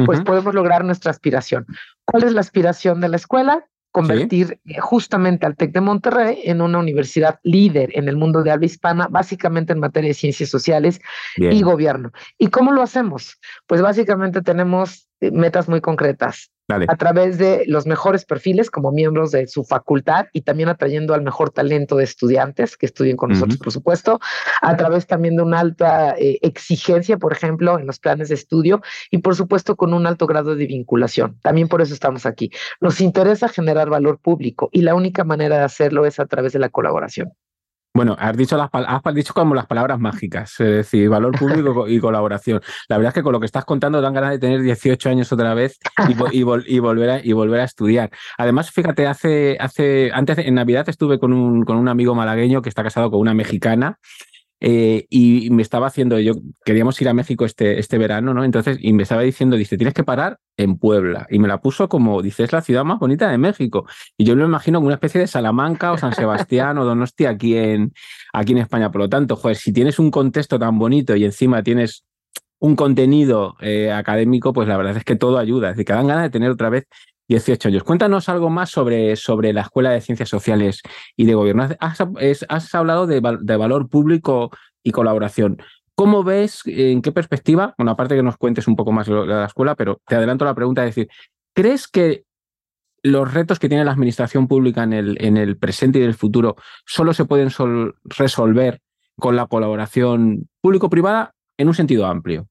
pues 0.04 0.20
podemos 0.22 0.54
lograr 0.54 0.84
nuestra 0.84 1.10
aspiración. 1.10 1.66
¿Cuál 2.04 2.24
es 2.24 2.32
la 2.32 2.40
aspiración 2.40 3.00
de 3.00 3.08
la 3.08 3.16
escuela? 3.16 3.66
convertir 3.96 4.60
eh, 4.66 4.78
justamente 4.78 5.46
al 5.46 5.56
TEC 5.56 5.72
de 5.72 5.80
Monterrey 5.80 6.40
en 6.44 6.60
una 6.60 6.80
universidad 6.80 7.40
líder 7.44 7.88
en 7.94 8.10
el 8.10 8.16
mundo 8.18 8.42
de 8.42 8.50
habla 8.50 8.66
hispana, 8.66 9.08
básicamente 9.08 9.72
en 9.72 9.80
materia 9.80 10.08
de 10.08 10.14
ciencias 10.14 10.50
sociales 10.50 11.00
y 11.34 11.62
gobierno. 11.62 12.12
¿Y 12.36 12.48
cómo 12.48 12.72
lo 12.72 12.82
hacemos? 12.82 13.40
Pues 13.66 13.80
básicamente 13.80 14.42
tenemos 14.42 15.08
metas 15.20 15.68
muy 15.68 15.80
concretas 15.80 16.50
a 16.68 16.96
través 16.96 17.38
de 17.38 17.64
los 17.68 17.86
mejores 17.86 18.24
perfiles 18.24 18.70
como 18.70 18.90
miembros 18.90 19.30
de 19.30 19.46
su 19.46 19.64
facultad 19.64 20.26
y 20.32 20.42
también 20.42 20.68
atrayendo 20.68 21.14
al 21.14 21.22
mejor 21.22 21.50
talento 21.50 21.96
de 21.96 22.04
estudiantes 22.04 22.76
que 22.76 22.86
estudien 22.86 23.16
con 23.16 23.30
nosotros, 23.30 23.58
por 23.58 23.72
supuesto, 23.72 24.18
a 24.62 24.76
través 24.76 25.06
también 25.06 25.36
de 25.36 25.42
una 25.42 25.60
alta 25.60 26.16
eh, 26.18 26.38
exigencia, 26.42 27.18
por 27.18 27.32
ejemplo, 27.32 27.78
en 27.78 27.86
los 27.86 28.00
planes 28.00 28.30
de 28.30 28.34
estudio 28.34 28.82
y 29.10 29.18
por 29.18 29.36
supuesto 29.36 29.76
con 29.76 29.94
un 29.94 30.06
alto 30.06 30.26
grado 30.26 30.56
de 30.56 30.66
vinculación. 30.66 31.38
También 31.40 31.68
por 31.68 31.82
eso 31.82 31.94
estamos 31.94 32.26
aquí. 32.26 32.50
Nos 32.80 33.00
interesa 33.00 33.48
generar 33.48 33.88
valor 33.88 34.18
público 34.18 34.68
y 34.72 34.82
la 34.82 34.94
única 34.94 35.22
manera 35.22 35.58
de 35.58 35.64
hacerlo 35.64 36.04
es 36.04 36.18
a 36.18 36.26
través 36.26 36.52
de 36.52 36.58
la 36.58 36.68
colaboración. 36.68 37.32
Bueno, 37.96 38.14
has 38.18 38.36
dicho, 38.36 38.58
como 39.32 39.54
las 39.54 39.66
palabras 39.66 39.98
mágicas, 39.98 40.60
es 40.60 40.68
decir, 40.68 41.08
valor 41.08 41.38
público 41.38 41.88
y 41.88 41.98
colaboración. 41.98 42.60
La 42.88 42.98
verdad 42.98 43.08
es 43.08 43.14
que 43.14 43.22
con 43.22 43.32
lo 43.32 43.40
que 43.40 43.46
estás 43.46 43.64
contando 43.64 44.02
dan 44.02 44.12
ganas 44.12 44.32
de 44.32 44.38
tener 44.38 44.60
18 44.60 45.08
años 45.08 45.32
otra 45.32 45.54
vez 45.54 45.78
y, 46.30 46.42
volver, 46.42 47.10
a, 47.10 47.64
estudiar. 47.64 48.10
Además, 48.36 48.70
fíjate, 48.70 49.06
hace, 49.06 49.56
antes 50.12 50.38
en 50.38 50.54
Navidad 50.54 50.86
estuve 50.90 51.18
con 51.18 51.32
un 51.32 51.88
amigo 51.88 52.14
malagueño 52.14 52.60
que 52.60 52.68
está 52.68 52.82
casado 52.82 53.10
con 53.10 53.20
una 53.20 53.32
mexicana 53.32 53.98
eh, 54.60 55.06
y 55.10 55.50
me 55.50 55.62
estaba 55.62 55.88
haciendo, 55.88 56.18
yo 56.18 56.34
queríamos 56.64 57.00
ir 57.02 57.08
a 57.08 57.14
México 57.14 57.44
este, 57.44 57.78
este 57.78 57.98
verano, 57.98 58.32
¿no? 58.32 58.44
Entonces, 58.44 58.78
y 58.80 58.92
me 58.92 59.02
estaba 59.02 59.22
diciendo, 59.22 59.56
dice, 59.56 59.76
tienes 59.76 59.94
que 59.94 60.04
parar 60.04 60.38
en 60.56 60.78
Puebla. 60.78 61.26
Y 61.30 61.38
me 61.38 61.48
la 61.48 61.60
puso 61.60 61.88
como, 61.88 62.22
dice, 62.22 62.44
es 62.44 62.52
la 62.52 62.62
ciudad 62.62 62.84
más 62.84 62.98
bonita 62.98 63.30
de 63.30 63.38
México. 63.38 63.86
Y 64.16 64.24
yo 64.24 64.34
me 64.34 64.42
lo 64.42 64.48
imagino 64.48 64.78
como 64.78 64.86
una 64.86 64.94
especie 64.94 65.20
de 65.20 65.26
Salamanca 65.26 65.92
o 65.92 65.98
San 65.98 66.14
Sebastián 66.14 66.78
o 66.78 66.84
Donosti 66.84 67.26
aquí 67.26 67.56
en, 67.56 67.92
aquí 68.32 68.52
en 68.52 68.58
España. 68.58 68.90
Por 68.90 69.02
lo 69.02 69.08
tanto, 69.08 69.36
joder, 69.36 69.56
si 69.56 69.72
tienes 69.72 69.98
un 69.98 70.10
contexto 70.10 70.58
tan 70.58 70.78
bonito 70.78 71.14
y 71.16 71.24
encima 71.24 71.62
tienes 71.62 72.04
un 72.58 72.76
contenido 72.76 73.56
eh, 73.60 73.92
académico, 73.92 74.52
pues 74.54 74.68
la 74.68 74.78
verdad 74.78 74.96
es 74.96 75.04
que 75.04 75.16
todo 75.16 75.38
ayuda, 75.38 75.68
es 75.68 75.76
decir, 75.76 75.86
que 75.86 75.92
dan 75.92 76.06
ganas 76.06 76.24
de 76.24 76.30
tener 76.30 76.50
otra 76.50 76.70
vez 76.70 76.86
18 77.28 77.68
años. 77.68 77.82
Cuéntanos 77.82 78.28
algo 78.28 78.50
más 78.50 78.70
sobre, 78.70 79.16
sobre 79.16 79.52
la 79.52 79.62
Escuela 79.62 79.90
de 79.90 80.00
Ciencias 80.00 80.28
Sociales 80.28 80.82
y 81.16 81.26
de 81.26 81.34
Gobierno. 81.34 81.68
Has, 81.80 81.98
has 82.48 82.74
hablado 82.74 83.06
de, 83.06 83.20
valor 83.20 83.88
público 83.88 84.50
y 84.82 84.92
colaboración. 84.92 85.58
¿Cómo 85.94 86.22
ves, 86.22 86.62
en 86.66 87.02
qué 87.02 87.10
perspectiva? 87.10 87.74
Bueno, 87.78 87.92
aparte 87.92 88.16
que 88.16 88.22
nos 88.22 88.36
cuentes 88.36 88.68
un 88.68 88.76
poco 88.76 88.92
más 88.92 89.06
de 89.06 89.26
la 89.26 89.46
escuela, 89.46 89.74
pero 89.74 90.00
te 90.06 90.14
adelanto 90.14 90.44
la 90.44 90.54
pregunta, 90.54 90.84
es 90.84 90.94
decir, 90.94 91.08
¿crees 91.54 91.88
que 91.88 92.24
los 93.02 93.32
retos 93.32 93.58
que 93.58 93.68
tiene 93.68 93.84
la 93.84 93.92
administración 93.92 94.46
pública 94.46 94.82
en 94.82 94.92
el, 94.92 95.16
en 95.20 95.36
el 95.36 95.56
presente 95.56 95.98
y 95.98 96.02
en 96.02 96.08
el 96.08 96.14
futuro 96.14 96.56
solo 96.84 97.14
se 97.14 97.24
pueden 97.24 97.48
resolver 98.04 98.80
con 99.18 99.36
la 99.36 99.46
colaboración 99.46 100.48
público-privada 100.60 101.32
en 101.56 101.68
un 101.68 101.74
sentido 101.74 102.06
amplio? 102.06 102.46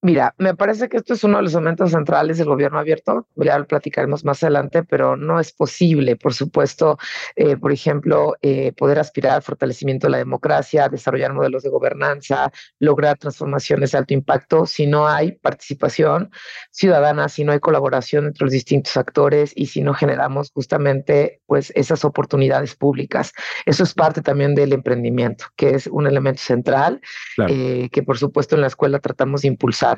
Mira, 0.00 0.32
me 0.38 0.54
parece 0.54 0.88
que 0.88 0.96
esto 0.96 1.14
es 1.14 1.24
uno 1.24 1.38
de 1.38 1.42
los 1.42 1.54
elementos 1.54 1.90
centrales 1.90 2.38
del 2.38 2.46
gobierno 2.46 2.78
abierto, 2.78 3.26
ya 3.34 3.58
lo 3.58 3.66
platicaremos 3.66 4.24
más 4.24 4.44
adelante, 4.44 4.84
pero 4.84 5.16
no 5.16 5.40
es 5.40 5.52
posible, 5.52 6.14
por 6.14 6.34
supuesto, 6.34 6.98
eh, 7.34 7.56
por 7.56 7.72
ejemplo, 7.72 8.36
eh, 8.40 8.70
poder 8.76 9.00
aspirar 9.00 9.32
al 9.32 9.42
fortalecimiento 9.42 10.06
de 10.06 10.12
la 10.12 10.18
democracia, 10.18 10.88
desarrollar 10.88 11.34
modelos 11.34 11.64
de 11.64 11.70
gobernanza, 11.70 12.52
lograr 12.78 13.18
transformaciones 13.18 13.90
de 13.90 13.98
alto 13.98 14.14
impacto, 14.14 14.66
si 14.66 14.86
no 14.86 15.08
hay 15.08 15.32
participación 15.32 16.30
ciudadana, 16.70 17.28
si 17.28 17.42
no 17.42 17.50
hay 17.50 17.58
colaboración 17.58 18.26
entre 18.26 18.44
los 18.44 18.52
distintos 18.52 18.96
actores 18.96 19.52
y 19.56 19.66
si 19.66 19.80
no 19.80 19.94
generamos 19.94 20.52
justamente 20.52 21.40
pues 21.46 21.72
esas 21.74 22.04
oportunidades 22.04 22.76
públicas. 22.76 23.32
Eso 23.66 23.82
es 23.82 23.94
parte 23.94 24.22
también 24.22 24.54
del 24.54 24.72
emprendimiento, 24.72 25.46
que 25.56 25.70
es 25.70 25.88
un 25.88 26.06
elemento 26.06 26.40
central, 26.40 27.00
eh, 27.48 27.88
que 27.90 28.04
por 28.04 28.16
supuesto 28.16 28.54
en 28.54 28.60
la 28.60 28.68
escuela 28.68 29.00
tratamos 29.00 29.42
de 29.42 29.48
impulsar 29.48 29.88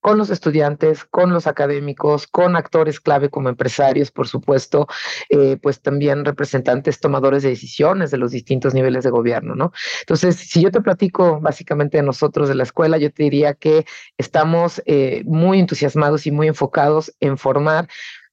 con 0.00 0.18
los 0.18 0.30
estudiantes, 0.30 1.04
con 1.04 1.32
los 1.32 1.46
académicos, 1.46 2.26
con 2.26 2.56
actores 2.56 3.00
clave 3.00 3.28
como 3.28 3.48
empresarios, 3.48 4.10
por 4.10 4.28
supuesto, 4.28 4.86
eh, 5.28 5.58
pues 5.62 5.80
también 5.80 6.24
representantes 6.24 7.00
tomadores 7.00 7.42
de 7.42 7.50
decisiones 7.50 8.10
de 8.10 8.18
los 8.18 8.32
distintos 8.32 8.74
niveles 8.74 9.04
de 9.04 9.10
gobierno, 9.10 9.54
¿no? 9.54 9.72
Entonces, 10.00 10.36
si 10.36 10.62
yo 10.62 10.70
te 10.70 10.80
platico 10.80 11.40
básicamente 11.40 11.98
de 11.98 12.02
nosotros 12.02 12.48
de 12.48 12.54
la 12.54 12.62
escuela, 12.62 12.98
yo 12.98 13.12
te 13.12 13.24
diría 13.24 13.54
que 13.54 13.84
estamos 14.18 14.82
eh, 14.86 15.22
muy 15.26 15.60
entusiasmados 15.60 16.26
y 16.26 16.30
muy 16.30 16.48
enfocados 16.48 17.14
en 17.20 17.36
formar 17.36 17.88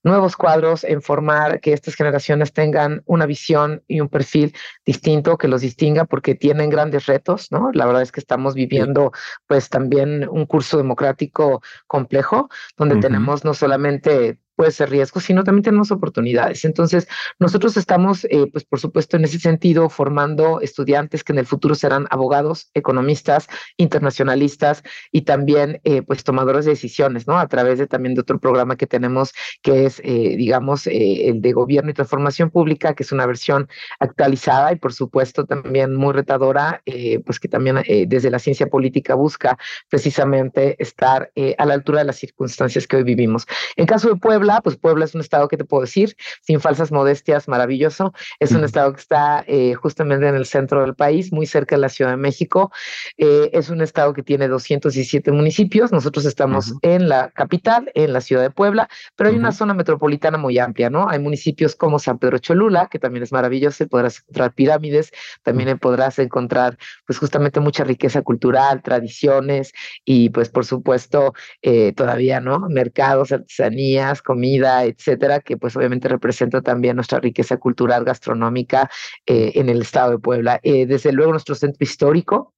nuevos 0.07 0.35
cuadros, 0.35 0.83
en 0.83 1.01
formar 1.01 1.59
que 1.59 1.73
estas 1.73 1.95
generaciones 1.95 2.53
tengan 2.53 3.03
una 3.05 3.25
visión 3.25 3.83
y 3.87 4.01
un 4.01 4.09
perfil 4.09 4.53
distinto 4.85 5.37
que 5.37 5.47
los 5.47 5.61
distinga 5.61 6.05
porque 6.05 6.35
tienen 6.35 6.69
grandes 6.69 7.05
retos, 7.05 7.51
¿no? 7.51 7.71
La 7.73 7.85
verdad 7.85 8.01
es 8.01 8.11
que 8.11 8.19
estamos 8.19 8.55
viviendo 8.55 9.11
pues 9.45 9.69
también 9.69 10.27
un 10.29 10.45
curso 10.45 10.77
democrático 10.77 11.61
complejo 11.85 12.49
donde 12.77 12.97
tenemos 12.97 13.45
no 13.45 13.53
solamente 13.53 14.39
puede 14.57 14.71
ser 14.71 14.89
riesgo, 14.89 15.21
sino 15.21 15.43
también 15.43 15.63
tenemos 15.63 15.91
oportunidades. 15.91 16.65
Entonces, 16.65 17.07
nosotros 17.39 17.77
estamos, 17.77 18.25
eh, 18.25 18.47
pues 18.51 18.65
por 18.65 18.79
supuesto, 18.79 19.15
en 19.15 19.23
ese 19.23 19.39
sentido, 19.39 19.87
formando 19.87 20.59
estudiantes 20.61 21.23
que 21.23 21.31
en 21.31 21.37
el 21.37 21.45
futuro 21.45 21.75
serán 21.75 22.07
abogados, 22.09 22.71
economistas, 22.73 23.47
internacionalistas 23.77 24.83
y 25.11 25.21
también, 25.21 25.79
eh, 25.83 26.01
pues, 26.01 26.23
tomadores 26.23 26.65
de 26.65 26.71
decisiones, 26.71 27.27
¿no? 27.27 27.37
A 27.37 27.47
través 27.47 27.77
de 27.77 27.85
también 27.85 28.15
de 28.15 28.21
otro 28.21 28.39
programa 28.39 28.75
que 28.77 28.87
tenemos, 28.87 29.31
que 29.61 29.85
es, 29.85 30.01
eh, 30.03 30.35
digamos, 30.37 30.87
el 30.87 31.39
de 31.39 31.53
gobierno 31.53 31.91
y 31.91 31.93
transformación 31.93 32.49
pública, 32.49 32.95
que 32.95 33.03
es 33.03 33.11
una 33.11 33.27
versión 33.27 33.69
actualizada 33.99 34.73
y, 34.73 34.77
por 34.77 34.91
supuesto, 34.91 35.45
también 35.45 35.93
muy 35.93 36.13
retadora, 36.13 36.81
pues 37.25 37.39
que 37.39 37.47
también 37.47 37.83
desde 38.07 38.31
la 38.31 38.39
ciencia 38.39 38.67
política 38.67 39.13
busca 39.13 39.57
precisamente 39.89 40.75
estar 40.81 41.31
a 41.57 41.65
la 41.65 41.73
altura 41.75 41.99
de 41.99 42.05
las 42.05 42.15
circunstancias 42.15 42.87
que 42.87 42.95
hoy 42.95 43.03
vivimos. 43.03 43.45
En 43.75 43.85
caso 43.85 44.09
de 44.09 44.15
Puebla, 44.15 44.46
pues 44.63 44.77
Puebla 44.77 45.05
es 45.05 45.15
un 45.15 45.21
estado 45.21 45.47
que 45.47 45.57
te 45.57 45.65
puedo 45.65 45.81
decir, 45.81 46.15
sin 46.41 46.59
falsas 46.59 46.91
modestias, 46.91 47.47
maravilloso. 47.47 48.13
Es 48.39 48.51
un 48.51 48.63
estado 48.63 48.93
que 48.93 48.99
está 48.99 49.43
eh, 49.47 49.73
justamente 49.75 50.27
en 50.27 50.35
el 50.35 50.45
centro 50.45 50.81
del 50.81 50.95
país, 50.95 51.31
muy 51.31 51.45
cerca 51.45 51.75
de 51.75 51.81
la 51.81 51.89
Ciudad 51.89 52.11
de 52.11 52.17
México. 52.17 52.71
Eh, 53.17 53.49
es 53.53 53.69
un 53.69 53.81
estado 53.81 54.13
que 54.13 54.23
tiene 54.23 54.47
217 54.47 55.31
municipios. 55.31 55.91
Nosotros 55.91 56.25
estamos 56.25 56.73
en 56.81 57.09
la 57.09 57.29
capital, 57.29 57.91
en 57.93 58.13
la 58.13 58.21
ciudad 58.21 58.41
de 58.41 58.49
Puebla, 58.49 58.89
pero 59.15 59.29
hay 59.29 59.35
una 59.35 59.51
zona 59.51 59.73
metropolitana 59.73 60.37
muy 60.37 60.57
amplia, 60.59 60.89
¿no? 60.89 61.09
Hay 61.09 61.19
municipios 61.19 61.75
como 61.75 61.99
San 61.99 62.17
Pedro 62.17 62.37
Cholula, 62.39 62.87
que 62.89 62.99
también 62.99 63.23
es 63.23 63.31
maravilloso, 63.31 63.87
podrás 63.87 64.19
encontrar 64.19 64.53
pirámides, 64.53 65.11
también 65.43 65.77
podrás 65.79 66.19
encontrar, 66.19 66.77
pues 67.05 67.19
justamente 67.19 67.59
mucha 67.59 67.83
riqueza 67.83 68.21
cultural, 68.21 68.81
tradiciones 68.81 69.73
y, 70.05 70.29
pues, 70.29 70.49
por 70.49 70.65
supuesto, 70.65 71.33
eh, 71.61 71.93
todavía, 71.93 72.39
¿no? 72.39 72.67
Mercados, 72.69 73.31
artesanías, 73.31 74.21
comida, 74.38 74.86
etcétera, 74.86 75.39
que 75.39 75.58
pues 75.58 75.75
obviamente 75.75 76.08
representa 76.08 76.62
también 76.62 76.96
nuestra 76.96 77.20
riqueza 77.20 77.58
cultural 77.58 78.06
gastronómica 78.06 78.88
eh, 79.25 79.53
en 79.56 79.67
el 79.67 79.82
estado 79.82 80.12
de 80.12 80.20
Puebla. 80.20 80.60
Eh, 80.62 80.86
desde 80.86 81.12
luego 81.12 81.32
nuestro 81.32 81.56
centro 81.56 81.84
histórico, 81.84 82.53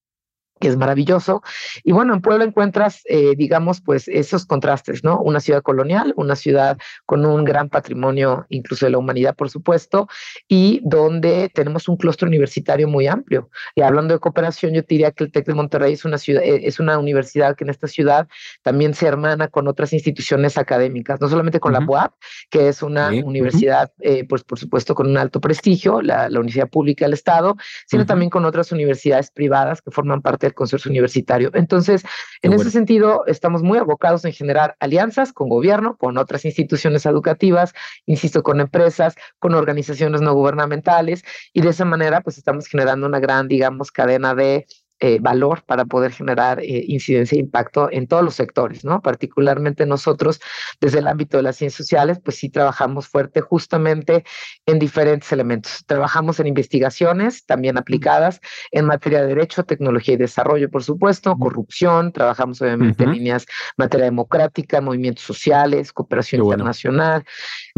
que 0.60 0.68
es 0.68 0.78
maravilloso. 0.78 1.42
Y 1.84 1.92
bueno, 1.92 2.14
en 2.14 2.22
Puebla 2.22 2.46
encuentras, 2.46 3.02
eh, 3.06 3.36
digamos, 3.36 3.82
pues 3.82 4.08
esos 4.08 4.46
contrastes, 4.46 5.04
¿no? 5.04 5.20
Una 5.22 5.40
ciudad 5.40 5.62
colonial, 5.62 6.14
una 6.18 6.36
ciudad 6.36 6.78
con 7.06 7.26
un 7.26 7.44
gran 7.44 7.70
patrimonio, 7.70 8.46
incluso 8.50 8.86
de 8.86 8.92
la 8.92 8.98
humanidad, 8.98 9.36
por 9.36 9.50
supuesto, 9.50 10.08
y 10.48 10.82
donde 10.84 11.50
tenemos 11.54 11.88
un 11.88 11.98
claustro 11.98 12.28
universitario 12.28 12.88
muy 12.88 13.08
amplio. 13.08 13.50
Y 13.76 13.82
hablando 13.82 14.14
de 14.14 14.20
cooperación, 14.20 14.74
yo 14.74 14.82
diría 14.82 15.12
que 15.12 15.24
el 15.24 15.32
TEC 15.32 15.48
de 15.48 15.54
Monterrey 15.54 15.94
es 15.94 16.06
una 16.06 16.18
ciudad, 16.18 16.44
eh, 16.44 16.62
es 16.64 16.80
una 16.80 16.98
universidad 16.98 17.56
que 17.56 17.64
en 17.64 17.70
esta 17.70 17.88
ciudad 17.88 18.28
también 18.62 18.94
se 18.94 19.08
hermana 19.08 19.48
con 19.48 19.68
otras 19.68 19.94
instituciones 19.94 20.58
académicas, 20.58 21.20
no 21.22 21.30
solamente 21.30 21.60
con 21.60 21.74
la 21.74 21.80
UAP, 21.80 22.14
que 22.50 22.70
es 22.70 22.82
una 22.82 23.10
universidad, 23.10 23.92
eh, 24.00 24.26
pues 24.28 24.44
por 24.44 24.60
supuesto, 24.60 24.96
con 24.96 25.08
un 25.08 25.18
alto 25.18 25.40
prestigio, 25.40 26.02
la, 26.02 26.28
Universidad 26.30 26.70
Pública 26.70 27.06
del 27.06 27.14
Estado, 27.14 27.58
sino 27.86 28.06
también 28.06 28.30
con 28.30 28.46
otras 28.46 28.72
universidades 28.72 29.30
privadas 29.30 29.82
que 29.82 29.92
forman 29.92 30.22
parte 30.22 30.49
el 30.50 30.54
consorcio 30.54 30.90
universitario. 30.90 31.52
Entonces, 31.54 32.04
en 32.42 32.54
ese 32.54 32.72
sentido, 32.72 33.26
estamos 33.28 33.64
muy 33.64 33.78
abocados 33.78 34.26
en 34.26 34.34
generar 34.34 34.76
alianzas 34.80 35.32
con 35.32 35.50
gobierno, 35.50 35.96
con 35.98 36.18
otras 36.18 36.46
instituciones 36.46 37.06
educativas, 37.06 37.74
insisto, 38.06 38.44
con 38.44 38.60
empresas, 38.60 39.16
con 39.40 39.56
organizaciones 39.56 40.22
no 40.22 40.34
gubernamentales, 40.34 41.24
y 41.54 41.62
de 41.62 41.70
esa 41.70 41.86
manera, 41.86 42.22
pues 42.22 42.38
estamos 42.38 42.68
generando 42.68 43.08
una 43.08 43.20
gran, 43.20 43.48
digamos, 43.48 43.92
cadena 43.92 44.36
de 44.36 44.66
eh, 45.02 45.20
valor 45.22 45.64
para 45.64 45.86
poder 45.86 46.12
generar 46.12 46.60
eh, 46.60 46.84
incidencia 46.88 47.38
e 47.38 47.40
impacto 47.40 47.90
en 47.92 48.08
todos 48.08 48.24
los 48.24 48.36
sectores, 48.36 48.84
¿no? 48.84 49.02
Particularmente 49.02 49.86
nosotros, 49.86 50.42
desde 50.82 51.00
el 51.00 51.08
ámbito 51.08 51.38
de 51.38 51.44
las 51.44 51.56
ciencias 51.56 51.78
sociales, 51.78 52.20
pues 52.24 52.38
sí 52.38 52.50
trabajamos 52.50 53.08
fuerte 53.08 53.42
justamente 53.42 54.26
en 54.66 54.78
diferentes 54.78 55.32
elementos. 55.32 55.84
Trabajamos 55.86 56.40
en 56.40 56.48
investigaciones 56.48 57.46
también 57.46 57.78
aplicadas 57.78 58.42
en 58.72 58.86
materia 58.86 59.22
de 59.22 59.28
derecho, 59.28 59.64
tecnología 59.64 60.16
y 60.16 60.18
desarrollo, 60.18 60.70
por 60.70 60.84
supuesto, 60.84 61.38
corrupción, 61.38 62.12
trabajamos 62.12 62.62
obviamente 62.62 63.06
en 63.06 63.14
líneas 63.14 63.46
materia 63.78 64.06
democrática, 64.06 64.82
movimientos 64.82 65.24
sociales, 65.24 65.94
cooperación 65.94 66.44
internacional, 66.44 67.24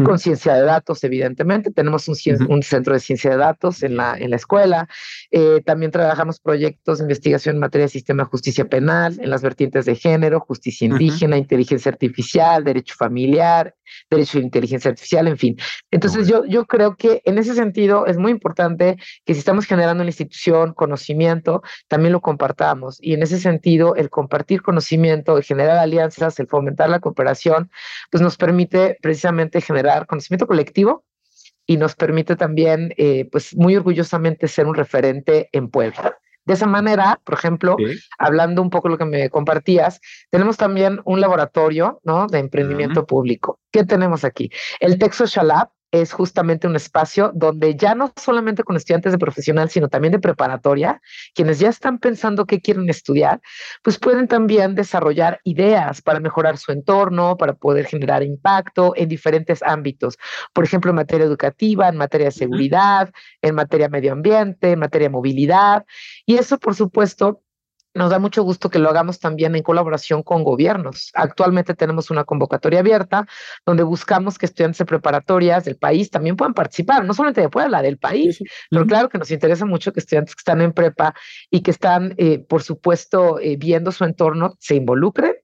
conciencia 0.04 0.54
de 0.54 0.62
datos, 0.62 1.04
evidentemente. 1.04 1.70
Tenemos 1.70 2.08
un, 2.08 2.16
un, 2.48 2.62
centro 2.62 2.94
de 2.94 3.00
ciencia 3.00 3.30
de 3.30 3.36
datos 3.36 3.82
en 3.82 3.96
la, 3.96 4.16
en 4.18 4.30
la 4.30 4.36
escuela. 4.36 4.88
Eh, 5.30 5.62
también 5.64 5.92
trabajamos 5.92 6.40
proyectos 6.40 6.98
de 6.98 7.11
investigación 7.12 7.56
en 7.56 7.60
materia 7.60 7.86
de 7.86 7.90
sistema 7.90 8.24
de 8.24 8.30
justicia 8.30 8.64
penal, 8.66 9.18
en 9.20 9.30
las 9.30 9.42
vertientes 9.42 9.84
de 9.84 9.94
género, 9.94 10.40
justicia 10.40 10.86
indígena, 10.86 11.36
inteligencia 11.36 11.90
artificial, 11.90 12.64
derecho 12.64 12.94
familiar, 12.96 13.74
derecho 14.10 14.38
de 14.38 14.44
inteligencia 14.44 14.90
artificial, 14.90 15.28
en 15.28 15.38
fin. 15.38 15.56
Entonces 15.90 16.28
yo, 16.28 16.44
yo 16.46 16.66
creo 16.66 16.96
que 16.96 17.22
en 17.24 17.38
ese 17.38 17.54
sentido 17.54 18.06
es 18.06 18.16
muy 18.16 18.32
importante 18.32 18.96
que 19.24 19.34
si 19.34 19.38
estamos 19.38 19.66
generando 19.66 20.02
una 20.02 20.10
institución, 20.10 20.74
conocimiento, 20.74 21.62
también 21.88 22.12
lo 22.12 22.20
compartamos. 22.20 22.98
Y 23.00 23.14
en 23.14 23.22
ese 23.22 23.38
sentido, 23.38 23.94
el 23.96 24.10
compartir 24.10 24.62
conocimiento, 24.62 25.36
el 25.36 25.44
generar 25.44 25.78
alianzas, 25.78 26.38
el 26.40 26.48
fomentar 26.48 26.88
la 26.90 27.00
cooperación, 27.00 27.70
pues 28.10 28.22
nos 28.22 28.36
permite 28.36 28.96
precisamente 29.00 29.60
generar 29.60 30.06
conocimiento 30.06 30.46
colectivo 30.46 31.04
y 31.66 31.76
nos 31.76 31.94
permite 31.94 32.36
también, 32.36 32.92
eh, 32.96 33.28
pues 33.30 33.54
muy 33.56 33.76
orgullosamente, 33.76 34.48
ser 34.48 34.66
un 34.66 34.74
referente 34.74 35.48
en 35.52 35.68
Puebla. 35.68 36.18
De 36.44 36.54
esa 36.54 36.66
manera, 36.66 37.20
por 37.24 37.34
ejemplo, 37.34 37.76
hablando 38.18 38.62
un 38.62 38.70
poco 38.70 38.88
de 38.88 38.92
lo 38.92 38.98
que 38.98 39.04
me 39.04 39.30
compartías, 39.30 40.00
tenemos 40.30 40.56
también 40.56 41.00
un 41.04 41.20
laboratorio 41.20 42.00
¿no? 42.02 42.26
de 42.26 42.38
emprendimiento 42.38 43.06
público. 43.06 43.60
¿Qué 43.70 43.84
tenemos 43.84 44.24
aquí? 44.24 44.50
El 44.80 44.98
Texas 44.98 45.30
Shalab, 45.30 45.68
es 45.92 46.12
justamente 46.12 46.66
un 46.66 46.74
espacio 46.74 47.30
donde 47.34 47.76
ya 47.76 47.94
no 47.94 48.12
solamente 48.16 48.64
con 48.64 48.76
estudiantes 48.76 49.12
de 49.12 49.18
profesional, 49.18 49.68
sino 49.68 49.88
también 49.88 50.12
de 50.12 50.18
preparatoria, 50.18 51.00
quienes 51.34 51.58
ya 51.58 51.68
están 51.68 51.98
pensando 51.98 52.46
qué 52.46 52.60
quieren 52.60 52.88
estudiar, 52.88 53.40
pues 53.82 53.98
pueden 53.98 54.26
también 54.26 54.74
desarrollar 54.74 55.40
ideas 55.44 56.00
para 56.00 56.18
mejorar 56.18 56.56
su 56.56 56.72
entorno, 56.72 57.36
para 57.36 57.52
poder 57.52 57.84
generar 57.84 58.22
impacto 58.22 58.94
en 58.96 59.08
diferentes 59.08 59.62
ámbitos. 59.62 60.16
Por 60.54 60.64
ejemplo, 60.64 60.90
en 60.90 60.96
materia 60.96 61.26
educativa, 61.26 61.88
en 61.88 61.98
materia 61.98 62.28
de 62.28 62.32
seguridad, 62.32 63.10
en 63.42 63.54
materia 63.54 63.90
medio 63.90 64.12
ambiente, 64.12 64.72
en 64.72 64.78
materia 64.78 65.08
de 65.08 65.12
movilidad. 65.12 65.84
Y 66.24 66.36
eso, 66.36 66.58
por 66.58 66.74
supuesto, 66.74 67.42
nos 67.94 68.10
da 68.10 68.18
mucho 68.18 68.42
gusto 68.42 68.70
que 68.70 68.78
lo 68.78 68.88
hagamos 68.88 69.18
también 69.18 69.54
en 69.54 69.62
colaboración 69.62 70.22
con 70.22 70.44
gobiernos. 70.44 71.10
Actualmente 71.14 71.74
tenemos 71.74 72.10
una 72.10 72.24
convocatoria 72.24 72.80
abierta 72.80 73.26
donde 73.66 73.82
buscamos 73.82 74.38
que 74.38 74.46
estudiantes 74.46 74.78
de 74.78 74.86
preparatorias 74.86 75.64
del 75.64 75.76
país 75.76 76.10
también 76.10 76.36
puedan 76.36 76.54
participar, 76.54 77.04
no 77.04 77.14
solamente 77.14 77.42
de 77.42 77.48
Puebla, 77.48 77.82
del 77.82 77.98
país. 77.98 78.38
Pero 78.70 78.86
claro 78.86 79.08
que 79.08 79.18
nos 79.18 79.30
interesa 79.30 79.66
mucho 79.66 79.92
que 79.92 80.00
estudiantes 80.00 80.34
que 80.34 80.40
están 80.40 80.62
en 80.62 80.72
prepa 80.72 81.14
y 81.50 81.60
que 81.60 81.70
están, 81.70 82.14
eh, 82.16 82.38
por 82.38 82.62
supuesto, 82.62 83.38
eh, 83.40 83.56
viendo 83.56 83.92
su 83.92 84.04
entorno, 84.04 84.56
se 84.58 84.74
involucren, 84.74 85.34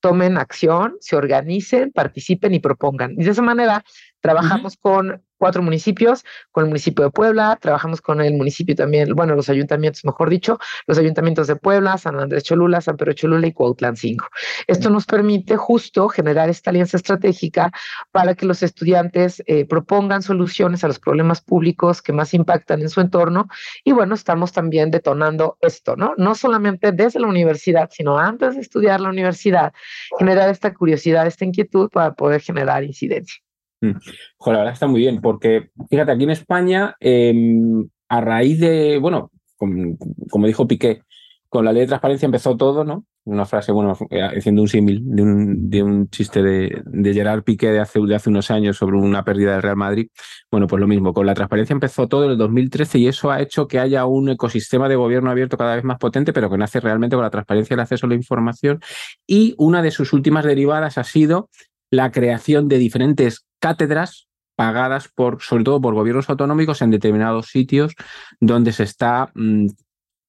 tomen 0.00 0.38
acción, 0.38 0.96
se 1.00 1.16
organicen, 1.16 1.90
participen 1.92 2.54
y 2.54 2.60
propongan. 2.60 3.12
Y 3.12 3.24
de 3.24 3.30
esa 3.30 3.42
manera 3.42 3.84
trabajamos 4.20 4.76
con 4.76 5.22
cuatro 5.38 5.62
municipios, 5.62 6.24
con 6.50 6.64
el 6.64 6.68
municipio 6.68 7.04
de 7.04 7.10
Puebla, 7.10 7.58
trabajamos 7.60 8.00
con 8.00 8.20
el 8.20 8.34
municipio 8.34 8.74
también, 8.74 9.14
bueno, 9.14 9.34
los 9.34 9.48
ayuntamientos, 9.48 10.04
mejor 10.04 10.30
dicho, 10.30 10.58
los 10.86 10.98
ayuntamientos 10.98 11.46
de 11.46 11.56
Puebla, 11.56 11.98
San 11.98 12.18
Andrés 12.18 12.44
Cholula, 12.44 12.80
San 12.80 12.96
Pedro 12.96 13.12
Cholula 13.12 13.46
y 13.46 13.52
Cuautlán 13.52 13.96
5. 13.96 14.26
Esto 14.66 14.90
nos 14.90 15.06
permite 15.06 15.56
justo 15.56 16.08
generar 16.08 16.48
esta 16.48 16.70
alianza 16.70 16.96
estratégica 16.96 17.70
para 18.12 18.34
que 18.34 18.46
los 18.46 18.62
estudiantes 18.62 19.42
eh, 19.46 19.64
propongan 19.64 20.22
soluciones 20.22 20.84
a 20.84 20.88
los 20.88 20.98
problemas 20.98 21.40
públicos 21.40 22.02
que 22.02 22.12
más 22.12 22.34
impactan 22.34 22.80
en 22.80 22.88
su 22.88 23.00
entorno 23.00 23.48
y 23.84 23.92
bueno, 23.92 24.14
estamos 24.14 24.52
también 24.52 24.90
detonando 24.90 25.58
esto, 25.60 25.96
¿no? 25.96 26.14
No 26.16 26.34
solamente 26.34 26.92
desde 26.92 27.20
la 27.20 27.26
universidad, 27.26 27.90
sino 27.92 28.18
antes 28.18 28.54
de 28.54 28.60
estudiar 28.60 29.00
la 29.00 29.08
universidad, 29.08 29.72
generar 30.18 30.48
esta 30.50 30.72
curiosidad, 30.74 31.26
esta 31.26 31.44
inquietud 31.44 31.88
para 31.90 32.14
poder 32.14 32.40
generar 32.40 32.84
incidencia. 32.84 33.45
Mm. 33.90 34.50
la 34.50 34.58
verdad 34.58 34.72
está 34.72 34.86
muy 34.86 35.00
bien, 35.00 35.20
porque 35.20 35.70
fíjate, 35.90 36.12
aquí 36.12 36.24
en 36.24 36.30
España, 36.30 36.96
em, 37.00 37.88
a 38.08 38.20
raíz 38.20 38.60
de, 38.60 38.98
bueno, 38.98 39.30
como, 39.56 40.46
dijo 40.46 40.66
Piqué, 40.66 41.02
con 41.48 41.64
la 41.64 41.72
ley 41.72 41.82
de 41.82 41.88
transparencia 41.88 42.26
empezó 42.26 42.56
todo, 42.56 42.84
¿no? 42.84 43.04
Una 43.24 43.44
frase, 43.44 43.72
bueno, 43.72 43.96
eh, 44.10 44.20
haciendo 44.22 44.62
un 44.62 44.68
símil 44.68 45.00
de 45.04 45.82
un, 45.82 46.08
chiste 46.10 46.42
de, 46.42 47.12
Gerard 47.12 47.42
Piqué 47.42 47.70
de 47.70 47.80
hace, 47.80 47.98
unos 47.98 48.50
años 48.50 48.76
sobre 48.76 48.98
una 48.98 49.24
pérdida 49.24 49.52
del 49.52 49.62
Real 49.62 49.76
Madrid. 49.76 50.08
Bueno, 50.50 50.66
pues 50.66 50.80
lo 50.80 50.86
mismo, 50.86 51.12
con 51.12 51.26
la 51.26 51.34
transparencia 51.34 51.72
empezó 51.72 52.06
todo 52.06 52.26
en 52.26 52.32
el 52.32 52.38
2013 52.38 52.98
y 52.98 53.08
eso 53.08 53.30
ha 53.30 53.40
hecho 53.40 53.66
que 53.66 53.80
haya 53.80 54.06
un 54.06 54.28
ecosistema 54.28 54.88
de 54.88 54.96
gobierno 54.96 55.30
abierto 55.30 55.56
cada 55.56 55.74
vez 55.74 55.84
más 55.84 55.98
potente, 55.98 56.32
pero 56.32 56.50
que 56.50 56.58
nace 56.58 56.78
realmente 56.78 57.16
con 57.16 57.24
la 57.24 57.30
transparencia 57.30 57.74
el 57.74 57.80
acceso 57.80 58.06
a 58.06 58.10
la 58.10 58.14
información. 58.14 58.80
Y 59.26 59.54
una 59.58 59.82
de 59.82 59.90
sus 59.90 60.12
últimas 60.12 60.44
derivadas 60.44 60.98
ha 60.98 61.04
sido 61.04 61.48
la 61.90 62.12
creación 62.12 62.68
de 62.68 62.78
diferentes 62.78 63.45
cátedras 63.58 64.28
pagadas 64.56 65.08
por, 65.08 65.42
sobre 65.42 65.64
todo 65.64 65.80
por 65.80 65.94
gobiernos 65.94 66.28
autonómicos 66.30 66.82
en 66.82 66.90
determinados 66.90 67.46
sitios 67.46 67.94
donde 68.40 68.72
se 68.72 68.84
está 68.84 69.30
mm, 69.34 69.66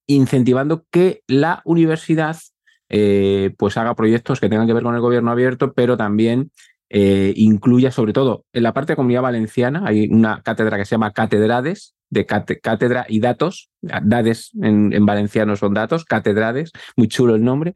incentivando 0.07 0.85
que 0.91 1.21
la 1.27 1.61
universidad 1.65 2.37
eh, 2.89 3.53
pues 3.57 3.77
haga 3.77 3.95
proyectos 3.95 4.39
que 4.39 4.49
tengan 4.49 4.67
que 4.67 4.73
ver 4.73 4.83
con 4.83 4.95
el 4.95 5.01
gobierno 5.01 5.31
abierto, 5.31 5.73
pero 5.73 5.97
también 5.97 6.51
eh, 6.89 7.33
incluya 7.35 7.91
sobre 7.91 8.13
todo 8.13 8.45
en 8.53 8.63
la 8.63 8.73
parte 8.73 8.93
de 8.93 8.95
comunidad 8.95 9.23
valenciana, 9.23 9.83
hay 9.85 10.07
una 10.07 10.41
cátedra 10.41 10.77
que 10.77 10.85
se 10.85 10.91
llama 10.91 11.11
Catedrades, 11.11 11.96
de 12.09 12.25
cátedra 12.25 13.05
y 13.07 13.19
datos, 13.19 13.69
dades 13.81 14.51
en, 14.61 15.05
valenciano 15.05 15.55
son 15.55 15.73
datos, 15.73 16.05
catedrades, 16.05 16.71
muy 16.95 17.07
chulo 17.07 17.35
el 17.35 17.43
nombre, 17.43 17.73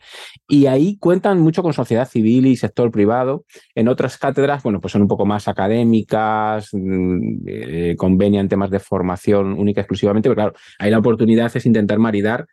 y 0.47 0.67
ahí 0.67 0.97
cuentan 0.97 1.39
mucho 1.39 1.63
con 1.63 1.73
sociedad 1.73 2.07
civil 2.07 2.45
y 2.45 2.55
sector 2.55 2.91
privado. 2.91 3.45
En 3.75 3.87
otras 3.87 4.17
cátedras, 4.17 4.63
bueno, 4.63 4.79
pues 4.79 4.93
son 4.93 5.01
un 5.01 5.07
poco 5.07 5.25
más 5.25 5.47
académicas, 5.47 6.69
mm, 6.71 7.19
eh, 7.47 7.95
convenian 7.97 8.49
temas 8.49 8.69
de 8.69 8.79
formación 8.79 9.53
única 9.53 9.81
exclusivamente, 9.81 10.29
pero 10.29 10.35
claro, 10.35 10.53
ahí 10.79 10.91
la 10.91 10.99
oportunidad 10.99 11.55
es 11.55 11.65
intentar 11.65 11.99
maridar 11.99 12.47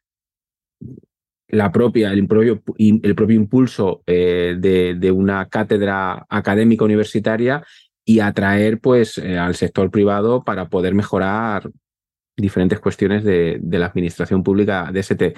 la 1.50 1.72
propia, 1.72 2.12
el 2.12 2.26
propio, 2.26 2.62
el 2.76 3.14
propio 3.14 3.36
impulso 3.36 4.02
eh, 4.06 4.56
de, 4.58 4.96
de, 4.96 5.10
una 5.10 5.46
cátedra 5.46 6.26
académica 6.28 6.84
universitaria 6.84 7.64
y 8.08 8.20
atraer 8.20 8.80
pues 8.80 9.18
eh, 9.18 9.36
al 9.36 9.54
sector 9.54 9.90
privado 9.90 10.42
para 10.42 10.70
poder 10.70 10.94
mejorar 10.94 11.70
diferentes 12.38 12.80
cuestiones 12.80 13.22
de, 13.22 13.60
la 13.62 13.84
administración 13.84 14.42
pública 14.42 14.88
de 14.90 15.00
ese, 15.00 15.14
de, 15.14 15.34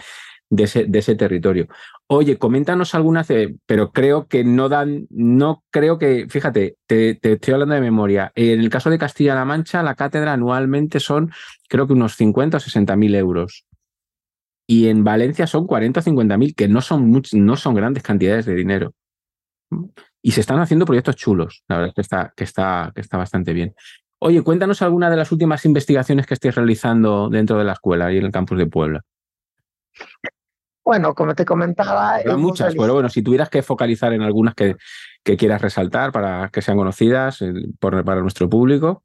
ese, 0.57 0.85
de 0.85 1.17
territorio. 1.17 1.67
Oye, 2.07 2.39
coméntanos 2.39 2.95
algunas, 2.95 3.27
pero 3.67 3.91
creo 3.91 4.29
que 4.29 4.45
no 4.45 4.69
dan, 4.69 5.09
no 5.11 5.65
creo 5.71 5.99
que, 5.99 6.29
fíjate, 6.29 6.77
te, 6.87 7.19
estoy 7.21 7.55
hablando 7.55 7.75
de 7.75 7.81
memoria. 7.81 8.31
En 8.37 8.61
el 8.61 8.71
caso 8.71 8.89
de 8.89 8.99
Castilla-La 8.99 9.45
Mancha, 9.45 9.83
la 9.83 9.97
cátedra 9.97 10.35
anualmente 10.35 11.01
son, 11.01 11.33
creo 11.69 11.89
que 11.89 11.95
unos 11.95 12.15
50 12.15 12.59
o 12.59 12.61
60 12.61 12.95
mil 12.95 13.17
euros. 13.17 13.65
Y 14.69 14.87
en 14.87 15.03
Valencia 15.03 15.49
son 15.49 15.67
40 15.67 15.99
o 15.99 16.03
50 16.05 16.37
mil, 16.39 16.55
que 16.55 16.69
no 16.69 16.83
son, 16.83 17.21
no 17.33 17.57
son 17.57 17.75
grandes 17.75 18.05
cantidades 18.05 18.47
de 18.47 18.55
dinero. 18.55 18.95
Y 20.23 20.33
se 20.33 20.41
están 20.41 20.61
haciendo 20.61 20.85
proyectos 20.85 21.17
chulos, 21.17 21.65
la 21.69 21.79
verdad 21.79 21.93
que 21.95 22.01
está, 22.03 22.33
que 22.37 22.45
está, 22.45 22.93
que 22.95 23.01
está 23.01 23.17
bastante 23.17 23.53
bien. 23.53 23.75
Oye, 24.19 24.43
cuéntanos 24.43 24.83
alguna 24.83 25.09
de 25.09 25.17
las 25.17 25.33
últimas 25.33 25.65
investigaciones 25.65 26.27
que 26.27 26.35
estés 26.35 26.55
realizando 26.55 27.31
dentro 27.31 27.57
de 27.59 27.65
la 27.65 27.73
escuela 27.73 28.13
y 28.13 28.19
en 28.19 28.27
el 28.27 28.33
campus 28.33 28.59
de 28.59 28.67
Puebla. 28.67 29.03
Bueno, 30.85 31.15
como 31.15 31.35
te 31.35 31.45
comentaba. 31.45 32.15
Hay 32.15 32.37
muchas, 32.37 32.75
pero 32.75 32.95
bueno, 32.95 33.09
si 33.09 33.23
tuvieras 33.23 33.49
que 33.49 33.63
focalizar 33.63 34.13
en 34.13 34.23
algunas 34.23 34.55
que, 34.55 34.77
que 35.23 35.37
quieras 35.37 35.63
resaltar 35.63 36.11
para 36.13 36.49
que 36.49 36.63
sean 36.63 36.77
conocidas 36.77 37.43
eh, 37.43 37.53
por, 37.79 38.05
para 38.05 38.21
nuestro 38.21 38.49
público. 38.51 39.05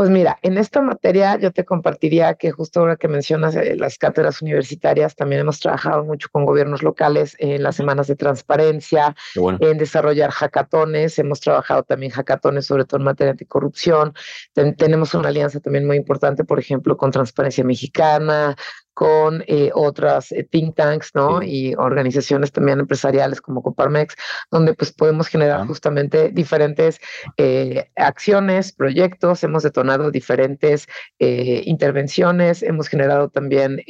Pues 0.00 0.08
mira, 0.08 0.38
en 0.40 0.56
esta 0.56 0.80
materia 0.80 1.38
yo 1.38 1.52
te 1.52 1.66
compartiría 1.66 2.32
que 2.32 2.52
justo 2.52 2.80
ahora 2.80 2.96
que 2.96 3.06
mencionas 3.06 3.54
eh, 3.54 3.76
las 3.76 3.98
cátedras 3.98 4.40
universitarias, 4.40 5.14
también 5.14 5.42
hemos 5.42 5.60
trabajado 5.60 6.06
mucho 6.06 6.30
con 6.32 6.46
gobiernos 6.46 6.82
locales 6.82 7.36
en 7.38 7.62
las 7.62 7.76
semanas 7.76 8.06
de 8.06 8.16
transparencia, 8.16 9.14
en 9.34 9.76
desarrollar 9.76 10.30
hackatones, 10.30 11.18
hemos 11.18 11.40
trabajado 11.40 11.82
también 11.82 12.12
hackatones 12.12 12.64
sobre 12.64 12.86
todo 12.86 12.96
en 12.96 13.04
materia 13.04 13.34
de 13.34 13.44
corrupción, 13.44 14.14
tenemos 14.54 15.12
una 15.12 15.28
alianza 15.28 15.60
también 15.60 15.86
muy 15.86 15.98
importante, 15.98 16.44
por 16.44 16.58
ejemplo, 16.58 16.96
con 16.96 17.10
Transparencia 17.10 17.62
Mexicana, 17.62 18.56
con 18.94 19.44
eh, 19.46 19.70
otras 19.74 20.32
eh, 20.32 20.46
think 20.50 20.76
tanks, 20.76 21.12
¿no? 21.14 21.42
Y 21.42 21.74
organizaciones 21.74 22.52
también 22.52 22.80
empresariales 22.80 23.40
como 23.40 23.62
Coparmex, 23.62 24.14
donde 24.50 24.74
pues 24.74 24.92
podemos 24.92 25.28
generar 25.28 25.66
justamente 25.66 26.30
diferentes 26.30 27.00
eh, 27.36 27.90
acciones, 27.96 28.72
proyectos, 28.72 29.42
hemos 29.44 29.62
detonado 29.62 30.10
diferentes 30.10 30.86
intervenciones, 31.18 32.62
hemos 32.62 32.88
generado 32.88 33.28
también 33.28 33.82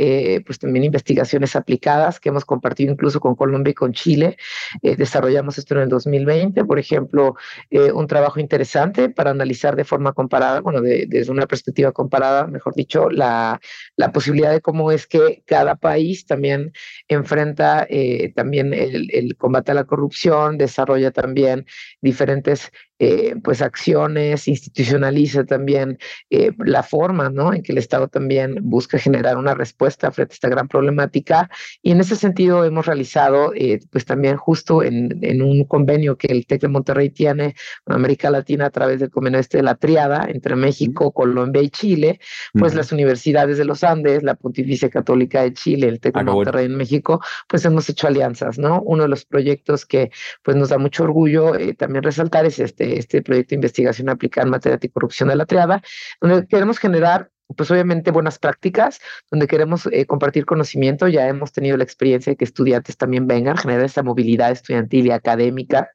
pues 0.44 0.58
también 0.58 0.84
investigaciones 0.84 1.54
aplicadas 1.54 2.18
que 2.18 2.28
hemos 2.28 2.44
compartido 2.44 2.92
incluso 2.92 3.20
con 3.20 3.34
Colombia 3.34 3.70
y 3.70 3.74
con 3.74 3.92
Chile. 3.92 4.36
desarrollamos 4.82 5.58
esto 5.58 5.74
en 5.74 5.82
el 5.82 5.88
2020, 5.88 6.64
por 6.64 6.78
ejemplo, 6.78 7.36
un 7.70 8.06
trabajo 8.06 8.40
interesante 8.40 9.08
para 9.08 9.30
analizar 9.30 9.76
de 9.76 9.84
forma 9.84 10.12
comparada, 10.12 10.60
bueno, 10.60 10.80
desde 10.80 11.30
una 11.30 11.46
perspectiva 11.46 11.92
comparada, 11.92 12.46
mejor 12.46 12.74
dicho, 12.74 13.10
la, 13.10 13.60
la 13.96 14.12
posibilidad 14.12 14.50
de 14.50 14.60
cómo 14.60 14.89
es 14.90 15.06
que 15.06 15.42
cada 15.46 15.76
país 15.76 16.26
también 16.26 16.72
enfrenta 17.08 17.86
eh, 17.88 18.32
también 18.34 18.72
el, 18.74 19.36
combate 19.36 19.72
a 19.72 19.74
la 19.74 19.84
corrupción, 19.84 20.58
desarrolla 20.58 21.10
también 21.10 21.66
diferentes 22.00 22.70
eh, 23.02 23.34
pues 23.42 23.62
acciones, 23.62 24.46
institucionaliza 24.46 25.44
también 25.44 25.98
eh, 26.28 26.52
la 26.58 26.82
forma 26.82 27.30
¿no? 27.30 27.54
en 27.54 27.62
que 27.62 27.72
el 27.72 27.78
Estado 27.78 28.08
también 28.08 28.58
busca 28.60 28.98
generar 28.98 29.38
una 29.38 29.54
respuesta 29.54 30.12
frente 30.12 30.34
a 30.34 30.34
esta 30.34 30.50
gran 30.50 30.68
problemática. 30.68 31.48
Y 31.82 31.92
en 31.92 32.00
ese 32.00 32.14
sentido 32.14 32.62
hemos 32.62 32.84
realizado 32.84 33.54
pues 33.90 34.04
también 34.04 34.36
justo 34.36 34.82
en, 34.82 35.18
en, 35.22 35.40
un 35.40 35.64
convenio 35.64 36.18
que 36.18 36.26
el 36.26 36.44
TEC 36.44 36.60
de 36.60 36.68
Monterrey 36.68 37.08
tiene 37.08 37.54
con 37.84 37.96
América 37.96 38.30
Latina 38.30 38.66
a 38.66 38.70
través 38.70 39.00
del 39.00 39.08
convenio 39.08 39.40
este 39.40 39.56
de 39.56 39.62
la 39.62 39.76
triada 39.76 40.26
entre 40.28 40.54
México, 40.54 41.10
Colombia 41.12 41.62
y 41.62 41.70
Chile, 41.70 42.20
pues 42.52 42.74
las 42.74 42.92
universidades 42.92 43.56
de 43.56 43.64
los 43.64 43.82
Andes, 43.82 44.22
la 44.22 44.34
Pontificia 44.34 44.90
Católica 44.90 45.42
de 45.42 45.54
Chile, 45.54 45.88
el 45.88 46.00
TEC 46.00 46.16
de 46.16 46.20
ah, 46.20 46.24
Monterrey 46.24 46.66
en 46.66 46.76
México, 46.76 47.22
pues 47.48 47.64
hemos 47.64 47.88
hecho 47.88 48.08
alianzas, 48.08 48.58
¿no? 48.58 48.82
Uno 48.82 49.04
de 49.04 49.08
los 49.08 49.24
proyectos 49.24 49.86
que 49.86 50.10
pues 50.42 50.54
nos 50.56 50.68
da 50.68 50.76
mucho 50.76 51.04
orgullo 51.04 51.54
eh, 51.54 51.72
también 51.72 52.02
resaltar 52.02 52.44
es 52.44 52.58
este, 52.58 52.89
este 52.98 53.22
proyecto 53.22 53.50
de 53.50 53.56
investigación 53.56 54.08
aplicada 54.08 54.46
en 54.46 54.50
materia 54.50 54.78
de 54.78 54.90
corrupción 54.90 55.28
de 55.28 55.36
la 55.36 55.46
triada, 55.46 55.82
donde 56.20 56.46
queremos 56.46 56.78
generar 56.78 57.30
pues 57.56 57.70
obviamente 57.70 58.10
buenas 58.12 58.38
prácticas, 58.38 59.00
donde 59.30 59.46
queremos 59.46 59.86
eh, 59.90 60.06
compartir 60.06 60.46
conocimiento. 60.46 61.08
Ya 61.08 61.26
hemos 61.26 61.52
tenido 61.52 61.76
la 61.76 61.84
experiencia 61.84 62.32
de 62.32 62.36
que 62.36 62.44
estudiantes 62.44 62.96
también 62.96 63.26
vengan, 63.26 63.56
generar 63.56 63.84
esa 63.84 64.02
movilidad 64.02 64.52
estudiantil 64.52 65.06
y 65.06 65.10
académica 65.10 65.90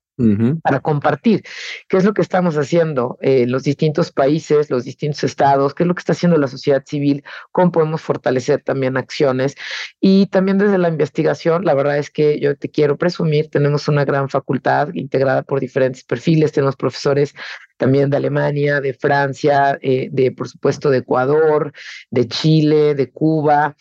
para 0.62 0.80
compartir. 0.80 1.44
Qué 1.88 1.98
es 1.98 2.06
lo 2.06 2.14
que 2.14 2.22
estamos 2.22 2.56
haciendo 2.56 3.18
en 3.22 3.52
los 3.52 3.64
distintos 3.64 4.12
países, 4.12 4.70
los 4.70 4.86
distintos 4.86 5.24
estados, 5.24 5.74
qué 5.74 5.84
es 5.84 5.88
lo 5.88 5.96
que 5.96 6.00
está 6.00 6.14
haciendo 6.14 6.38
la 6.38 6.48
sociedad 6.48 6.84
civil, 6.86 7.24
cómo 7.52 7.72
podemos 7.72 8.02
fortalecer 8.02 8.62
también 8.62 8.98
acciones. 8.98 9.56
Y 10.00 10.28
también 10.28 10.58
desde 10.58 10.78
la 10.78 10.90
investigación, 10.90 11.66
la 11.66 11.74
verdad 11.74 11.98
es 11.98 12.10
que 12.10 12.40
yo 12.40 12.56
te 12.56 12.70
quiero 12.70 12.98
presumir, 12.98 13.50
tenemos 13.50 13.88
una 13.88 14.06
gran 14.06 14.30
facultad 14.30 14.90
integrada 14.94 15.44
por 15.44 15.60
diferentes 15.60 16.04
perfiles, 16.04 16.52
tenemos 16.52 16.76
profesores 16.76 17.34
también 17.78 18.10
de 18.10 18.18
Alemania, 18.18 18.80
de 18.82 18.94
Francia, 18.94 19.78
eh, 19.82 20.10
de 20.12 20.32
por 20.32 20.48
supuesto 20.48 20.90
de 20.90 21.00
Ecuador, 21.00 21.74
de 22.10 22.28
Chile, 22.28 22.96
de 22.96 23.12
Cuba, 23.12 23.76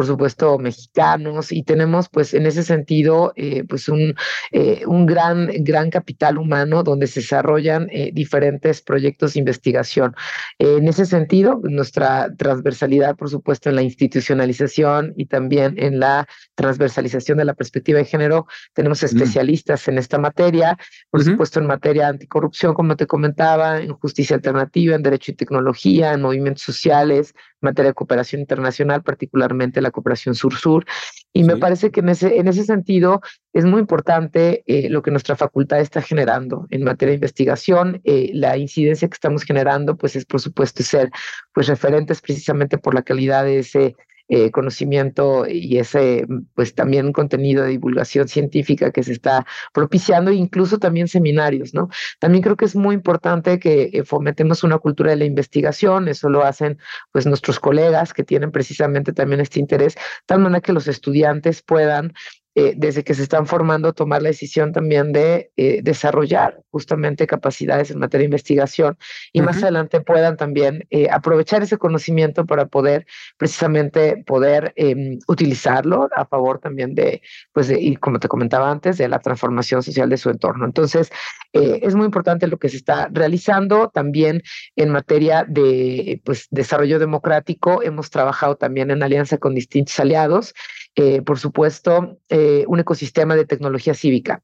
por 0.00 0.06
supuesto, 0.06 0.58
mexicanos, 0.58 1.52
y 1.52 1.62
tenemos 1.62 2.08
pues 2.08 2.32
en 2.32 2.46
ese 2.46 2.62
sentido 2.62 3.34
eh, 3.36 3.64
pues 3.68 3.86
un, 3.86 4.14
eh, 4.50 4.82
un 4.86 5.04
gran, 5.04 5.50
gran 5.58 5.90
capital 5.90 6.38
humano 6.38 6.82
donde 6.82 7.06
se 7.06 7.20
desarrollan 7.20 7.86
eh, 7.92 8.10
diferentes 8.10 8.80
proyectos 8.80 9.34
de 9.34 9.40
investigación. 9.40 10.14
en 10.58 10.88
ese 10.88 11.04
sentido, 11.04 11.60
nuestra 11.64 12.34
transversalidad, 12.34 13.14
por 13.14 13.28
supuesto, 13.28 13.68
en 13.68 13.76
la 13.76 13.82
institucionalización 13.82 15.12
y 15.18 15.26
también 15.26 15.74
en 15.76 16.00
la 16.00 16.26
transversalización 16.54 17.36
de 17.36 17.44
la 17.44 17.52
perspectiva 17.52 17.98
de 17.98 18.06
género, 18.06 18.46
tenemos 18.72 19.02
mm. 19.02 19.04
especialistas 19.04 19.86
en 19.86 19.98
esta 19.98 20.16
materia, 20.16 20.78
por 21.10 21.22
supuesto 21.22 21.60
en 21.60 21.66
materia 21.66 22.08
anticorrupción, 22.08 22.72
como 22.72 22.96
te 22.96 23.06
comentaba, 23.06 23.82
en 23.82 23.92
justicia 23.92 24.36
alternativa, 24.36 24.96
en 24.96 25.02
derecho 25.02 25.32
y 25.32 25.34
tecnología, 25.34 26.14
en 26.14 26.22
movimientos 26.22 26.62
sociales, 26.62 27.34
materia 27.60 27.90
de 27.90 27.94
cooperación 27.94 28.40
internacional, 28.40 29.02
particularmente 29.02 29.80
la 29.80 29.90
cooperación 29.90 30.34
sur-sur. 30.34 30.84
Y 31.32 31.44
me 31.44 31.56
parece 31.56 31.90
que 31.90 32.00
en 32.00 32.08
ese, 32.08 32.38
en 32.38 32.48
ese 32.48 32.64
sentido 32.64 33.20
es 33.52 33.64
muy 33.64 33.80
importante 33.80 34.62
eh, 34.66 34.88
lo 34.90 35.02
que 35.02 35.10
nuestra 35.10 35.36
facultad 35.36 35.80
está 35.80 36.02
generando 36.02 36.66
en 36.70 36.84
materia 36.84 37.10
de 37.10 37.16
investigación. 37.16 38.00
Eh, 38.04 38.30
la 38.34 38.56
incidencia 38.56 39.08
que 39.08 39.14
estamos 39.14 39.44
generando, 39.44 39.96
pues 39.96 40.16
es 40.16 40.24
por 40.24 40.40
supuesto 40.40 40.82
ser 40.82 41.10
pues 41.52 41.66
referentes 41.68 42.20
precisamente 42.20 42.78
por 42.78 42.94
la 42.94 43.02
calidad 43.02 43.44
de 43.44 43.60
ese 43.60 43.96
eh, 44.32 44.52
conocimiento 44.52 45.44
y 45.44 45.78
ese, 45.78 46.24
pues 46.54 46.72
también 46.76 47.12
contenido 47.12 47.64
de 47.64 47.70
divulgación 47.70 48.28
científica 48.28 48.92
que 48.92 49.02
se 49.02 49.10
está 49.10 49.44
propiciando, 49.74 50.30
incluso 50.30 50.78
también 50.78 51.08
seminarios, 51.08 51.74
¿no? 51.74 51.88
También 52.20 52.40
creo 52.42 52.56
que 52.56 52.64
es 52.64 52.76
muy 52.76 52.94
importante 52.94 53.58
que 53.58 53.90
eh, 53.92 54.04
fomentemos 54.04 54.62
una 54.62 54.78
cultura 54.78 55.10
de 55.10 55.16
la 55.16 55.24
investigación, 55.24 56.06
eso 56.06 56.28
lo 56.28 56.44
hacen 56.44 56.78
pues 57.10 57.26
nuestros 57.26 57.58
colegas 57.58 58.14
que 58.14 58.22
tienen 58.22 58.52
precisamente 58.52 59.12
también 59.12 59.40
este 59.40 59.58
interés, 59.58 59.96
tal 60.26 60.38
manera 60.38 60.60
que 60.60 60.72
los 60.72 60.86
estudiantes 60.86 61.62
puedan 61.62 62.12
eh, 62.60 62.74
desde 62.76 63.04
que 63.04 63.14
se 63.14 63.22
están 63.22 63.46
formando, 63.46 63.94
tomar 63.94 64.20
la 64.20 64.28
decisión 64.28 64.70
también 64.70 65.12
de 65.12 65.50
eh, 65.56 65.80
desarrollar 65.82 66.60
justamente 66.68 67.26
capacidades 67.26 67.90
en 67.90 67.98
materia 67.98 68.24
de 68.24 68.26
investigación 68.26 68.98
y 69.32 69.40
más 69.40 69.62
adelante 69.62 70.02
puedan 70.02 70.36
también 70.36 70.86
eh, 70.90 71.08
aprovechar 71.10 71.62
ese 71.62 71.78
conocimiento 71.78 72.44
para 72.44 72.66
poder 72.66 73.06
precisamente 73.38 74.22
poder 74.26 74.74
em, 74.76 75.20
utilizarlo 75.26 76.10
a 76.14 76.26
favor 76.26 76.58
también 76.58 76.94
de, 76.94 77.22
pues, 77.54 77.70
y 77.70 77.96
como 77.96 78.18
te 78.18 78.28
comentaba 78.28 78.70
antes, 78.70 78.98
de 78.98 79.08
la 79.08 79.20
transformación 79.20 79.82
social 79.82 80.10
de 80.10 80.18
su 80.18 80.28
entorno. 80.28 80.66
Entonces, 80.66 81.10
es 81.52 81.96
muy 81.96 82.04
importante 82.04 82.46
lo 82.46 82.58
que 82.58 82.68
se 82.68 82.76
está 82.76 83.08
realizando 83.10 83.88
también 83.88 84.42
en 84.76 84.90
materia 84.90 85.44
de 85.48 86.20
pues, 86.24 86.46
desarrollo 86.50 86.98
democrático. 86.98 87.82
Hemos 87.82 88.10
trabajado 88.10 88.56
también 88.56 88.90
en 88.90 89.02
alianza 89.02 89.38
con 89.38 89.54
distintos 89.54 89.98
aliados 89.98 90.54
eh, 90.96 91.22
por 91.22 91.38
supuesto, 91.38 92.18
eh, 92.28 92.64
un 92.66 92.80
ecosistema 92.80 93.36
de 93.36 93.44
tecnología 93.44 93.94
cívica. 93.94 94.42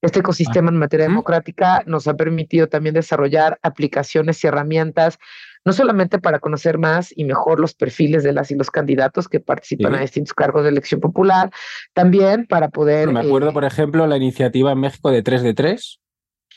Este 0.00 0.18
ecosistema 0.18 0.70
en 0.70 0.78
materia 0.78 1.06
democrática 1.06 1.84
nos 1.86 2.08
ha 2.08 2.14
permitido 2.14 2.68
también 2.68 2.94
desarrollar 2.94 3.60
aplicaciones 3.62 4.42
y 4.42 4.48
herramientas, 4.48 5.18
no 5.64 5.72
solamente 5.72 6.18
para 6.18 6.40
conocer 6.40 6.76
más 6.76 7.16
y 7.16 7.24
mejor 7.24 7.60
los 7.60 7.74
perfiles 7.74 8.24
de 8.24 8.32
las 8.32 8.50
y 8.50 8.56
los 8.56 8.70
candidatos 8.70 9.28
que 9.28 9.38
participan 9.38 9.94
a 9.94 10.00
distintos 10.00 10.34
cargos 10.34 10.64
de 10.64 10.70
elección 10.70 11.00
popular, 11.00 11.52
también 11.92 12.46
para 12.48 12.70
poder... 12.70 13.12
me 13.12 13.20
acuerdo, 13.20 13.50
eh, 13.50 13.52
por 13.52 13.64
ejemplo, 13.64 14.04
la 14.08 14.16
iniciativa 14.16 14.72
en 14.72 14.80
México 14.80 15.12
de 15.12 15.22
3 15.22 15.42
de 15.44 15.54
3, 15.54 16.00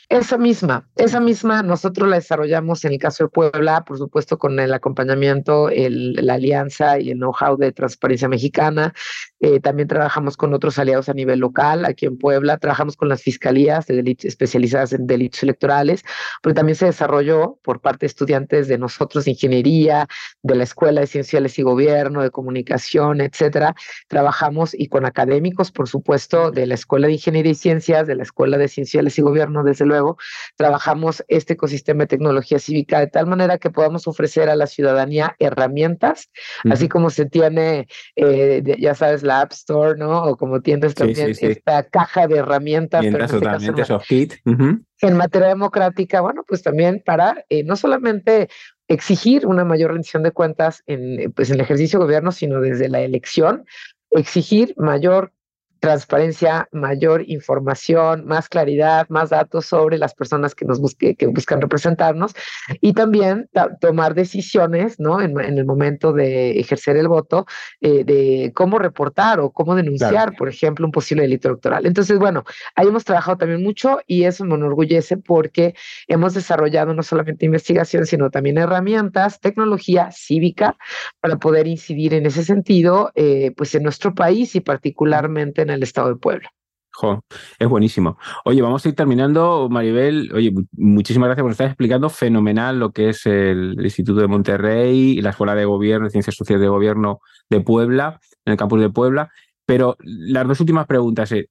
esa 0.08 0.38
misma, 0.38 0.88
esa 0.94 1.18
misma 1.18 1.64
nosotros 1.64 2.08
la 2.08 2.14
desarrollamos 2.16 2.84
en 2.84 2.92
el 2.92 2.98
caso 2.98 3.24
de 3.24 3.28
Puebla, 3.28 3.84
por 3.84 3.98
supuesto 3.98 4.38
con 4.38 4.60
el 4.60 4.72
acompañamiento, 4.72 5.68
el, 5.68 6.12
la 6.14 6.34
alianza 6.34 7.00
y 7.00 7.10
el 7.10 7.18
know-how 7.18 7.56
de 7.56 7.72
Transparencia 7.72 8.28
Mexicana. 8.28 8.94
Eh, 9.40 9.58
también 9.58 9.88
trabajamos 9.88 10.36
con 10.36 10.54
otros 10.54 10.78
aliados 10.78 11.08
a 11.08 11.12
nivel 11.12 11.40
local, 11.40 11.84
aquí 11.84 12.06
en 12.06 12.18
Puebla, 12.18 12.56
trabajamos 12.58 12.96
con 12.96 13.08
las 13.08 13.20
fiscalías 13.20 13.88
de 13.88 13.96
delitos, 13.96 14.26
especializadas 14.26 14.92
en 14.92 15.08
delitos 15.08 15.42
electorales, 15.42 16.04
pero 16.40 16.54
también 16.54 16.76
se 16.76 16.86
desarrolló 16.86 17.58
por 17.64 17.80
parte 17.80 18.06
de 18.06 18.08
estudiantes 18.08 18.68
de 18.68 18.78
nosotros 18.78 19.24
de 19.24 19.32
ingeniería, 19.32 20.06
de 20.42 20.54
la 20.54 20.62
Escuela 20.62 21.00
de 21.00 21.08
Ciencias 21.08 21.58
y 21.58 21.62
Gobierno, 21.62 22.22
de 22.22 22.30
Comunicación, 22.30 23.20
etcétera. 23.20 23.74
Trabajamos 24.06 24.72
y 24.72 24.86
con 24.86 25.04
académicos, 25.04 25.72
por 25.72 25.88
supuesto, 25.88 26.52
de 26.52 26.66
la 26.66 26.74
Escuela 26.74 27.08
de 27.08 27.14
Ingeniería 27.14 27.52
y 27.52 27.56
Ciencias, 27.56 28.06
de 28.06 28.14
la 28.14 28.22
Escuela 28.22 28.56
de 28.56 28.68
Ciencias 28.68 29.18
y 29.18 29.22
Gobierno, 29.22 29.64
desde 29.64 29.84
luego 29.84 29.95
luego 29.96 30.18
trabajamos 30.56 31.24
este 31.28 31.54
ecosistema 31.54 32.04
de 32.04 32.08
tecnología 32.08 32.58
cívica 32.58 33.00
de 33.00 33.06
tal 33.06 33.26
manera 33.26 33.58
que 33.58 33.70
podamos 33.70 34.06
ofrecer 34.06 34.48
a 34.48 34.56
la 34.56 34.66
ciudadanía 34.66 35.34
herramientas, 35.38 36.30
así 36.70 36.88
como 36.88 37.10
se 37.10 37.26
tiene, 37.26 37.88
eh, 38.14 38.62
ya 38.78 38.94
sabes, 38.94 39.22
la 39.22 39.40
App 39.40 39.52
Store, 39.52 39.98
¿no? 39.98 40.24
O 40.24 40.36
como 40.36 40.60
tienes 40.60 40.94
también 40.94 41.34
esta 41.40 41.82
caja 41.84 42.26
de 42.26 42.36
herramientas. 42.36 43.04
Pero 43.10 43.24
este 43.24 43.38
en, 45.02 45.16
materia 45.16 45.48
democrática, 45.48 46.20
bueno, 46.20 46.44
pues 46.46 46.62
también 46.62 47.02
para 47.04 47.44
eh, 47.48 47.64
no 47.64 47.76
solamente 47.76 48.48
exigir 48.88 49.46
una 49.46 49.64
mayor 49.64 49.92
rendición 49.92 50.22
de 50.22 50.30
cuentas 50.30 50.82
en, 50.86 51.32
pues, 51.32 51.50
en 51.50 51.56
el 51.56 51.62
ejercicio 51.62 51.98
de 51.98 52.04
gobierno, 52.04 52.32
sino 52.32 52.60
desde 52.60 52.88
la 52.88 53.00
elección, 53.00 53.64
exigir 54.10 54.74
mayor 54.76 55.32
transparencia, 55.86 56.68
mayor 56.72 57.22
información, 57.28 58.26
más 58.26 58.48
claridad, 58.48 59.06
más 59.08 59.30
datos 59.30 59.66
sobre 59.66 59.98
las 59.98 60.14
personas 60.14 60.52
que 60.52 60.64
nos 60.64 60.80
busque, 60.80 61.14
que 61.14 61.28
buscan 61.28 61.60
representarnos 61.60 62.34
y 62.80 62.92
también 62.92 63.48
tomar 63.80 64.14
decisiones, 64.14 64.98
¿no? 64.98 65.20
En, 65.20 65.38
el 65.38 65.64
momento 65.64 66.12
de 66.12 66.58
ejercer 66.58 66.96
el 66.96 67.06
voto, 67.06 67.46
eh, 67.80 68.02
de 68.02 68.50
cómo 68.52 68.80
reportar 68.80 69.38
o 69.38 69.50
cómo 69.50 69.76
denunciar, 69.76 70.34
por 70.34 70.48
ejemplo, 70.48 70.84
un 70.84 70.90
posible 70.90 71.22
delito 71.22 71.50
electoral. 71.50 71.86
Entonces, 71.86 72.18
bueno, 72.18 72.42
ahí 72.74 72.88
hemos 72.88 73.04
trabajado 73.04 73.36
también 73.36 73.62
mucho 73.62 74.00
y 74.08 74.24
eso 74.24 74.44
me 74.44 74.56
enorgullece 74.56 75.18
porque 75.18 75.76
hemos 76.08 76.34
desarrollado 76.34 76.94
no 76.94 77.04
solamente 77.04 77.46
investigación, 77.46 78.06
sino 78.06 78.28
también 78.30 78.58
herramientas, 78.58 79.38
tecnología 79.38 80.10
cívica 80.10 80.76
para 81.20 81.36
poder 81.36 81.68
incidir 81.68 82.12
en 82.12 82.26
ese 82.26 82.42
sentido, 82.42 83.12
eh, 83.14 83.52
pues 83.56 83.72
en 83.76 83.84
nuestro 83.84 84.16
país 84.16 84.56
y 84.56 84.60
particularmente 84.60 85.62
en 85.62 85.70
el 85.75 85.75
estado 85.82 86.08
de 86.08 86.16
Puebla. 86.16 86.50
es 87.58 87.68
buenísimo. 87.68 88.18
Oye, 88.44 88.62
vamos 88.62 88.84
a 88.84 88.88
ir 88.88 88.94
terminando, 88.94 89.68
Maribel. 89.70 90.30
Oye, 90.34 90.52
muchísimas 90.72 91.28
gracias 91.28 91.42
por 91.42 91.52
estar 91.52 91.66
explicando 91.66 92.08
fenomenal 92.08 92.78
lo 92.78 92.92
que 92.92 93.10
es 93.10 93.26
el 93.26 93.76
Instituto 93.82 94.20
de 94.20 94.28
Monterrey 94.28 95.18
y 95.18 95.22
la 95.22 95.30
Escuela 95.30 95.54
de 95.54 95.64
Gobierno, 95.64 96.08
Ciencias 96.08 96.36
Sociales 96.36 96.62
de 96.62 96.68
Gobierno 96.68 97.20
de 97.50 97.60
Puebla, 97.60 98.18
en 98.44 98.52
el 98.52 98.56
campus 98.56 98.80
de 98.80 98.90
Puebla. 98.90 99.30
Pero 99.66 99.96
las 100.00 100.46
dos 100.46 100.60
últimas 100.60 100.86
preguntas. 100.86 101.32
Eh, 101.32 101.48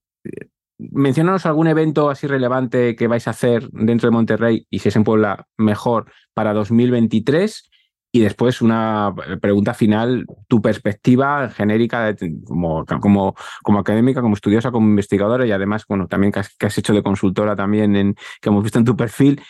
menciónanos 0.78 1.46
algún 1.46 1.68
evento 1.68 2.10
así 2.10 2.28
relevante 2.28 2.96
que 2.96 3.08
vais 3.08 3.28
a 3.28 3.32
hacer 3.32 3.70
dentro 3.72 4.10
de 4.10 4.16
Monterrey 4.16 4.68
y 4.70 4.80
si 4.80 4.90
es 4.90 4.96
en 4.96 5.04
Puebla, 5.04 5.48
mejor 5.58 6.12
para 6.34 6.54
2023 6.54 7.70
y 8.16 8.22
después 8.22 8.62
una 8.62 9.14
pregunta 9.42 9.74
final, 9.74 10.26
tu 10.48 10.62
perspectiva 10.62 11.50
genérica 11.50 12.16
como, 12.46 12.86
como, 12.86 13.36
como 13.62 13.80
académica, 13.80 14.22
como 14.22 14.36
estudiosa, 14.36 14.72
como 14.72 14.88
investigadora 14.88 15.46
y 15.46 15.52
además, 15.52 15.84
bueno, 15.86 16.08
también 16.08 16.32
que 16.32 16.40
has, 16.40 16.78
hecho 16.78 16.94
de 16.94 17.04
consultora 17.04 17.58
también, 17.58 17.98
en, 17.98 18.16
que 18.40 18.48
hemos 18.48 18.64
visto 18.64 18.80
en 18.80 18.86
tu 18.86 18.96
perfil, 18.96 19.42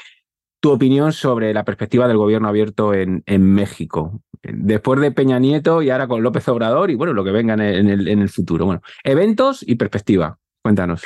tu 0.60 0.71
opinión 0.71 1.13
sobre 1.13 1.54
la 1.54 1.63
perspectiva 1.63 2.08
del 2.08 2.17
gobierno 2.17 2.47
abierto 2.47 2.95
en, 2.95 3.21
en 3.28 3.54
México, 3.54 4.23
después 4.41 4.99
de 4.99 5.12
Peña 5.12 5.38
Nieto 5.38 5.84
y 5.84 5.91
ahora 5.91 6.08
con 6.08 6.23
López 6.23 6.47
Obrador 6.47 6.89
y 6.89 6.95
bueno, 6.95 7.13
lo 7.13 7.23
que 7.23 7.30
venga 7.30 7.54
en 7.54 7.62
el, 7.62 8.08
en 8.08 8.19
el 8.19 8.30
futuro. 8.30 8.65
Bueno, 8.65 8.82
eventos 9.04 9.62
y 9.62 9.75
perspectiva. 9.75 10.39
Cuéntanos. 10.63 11.04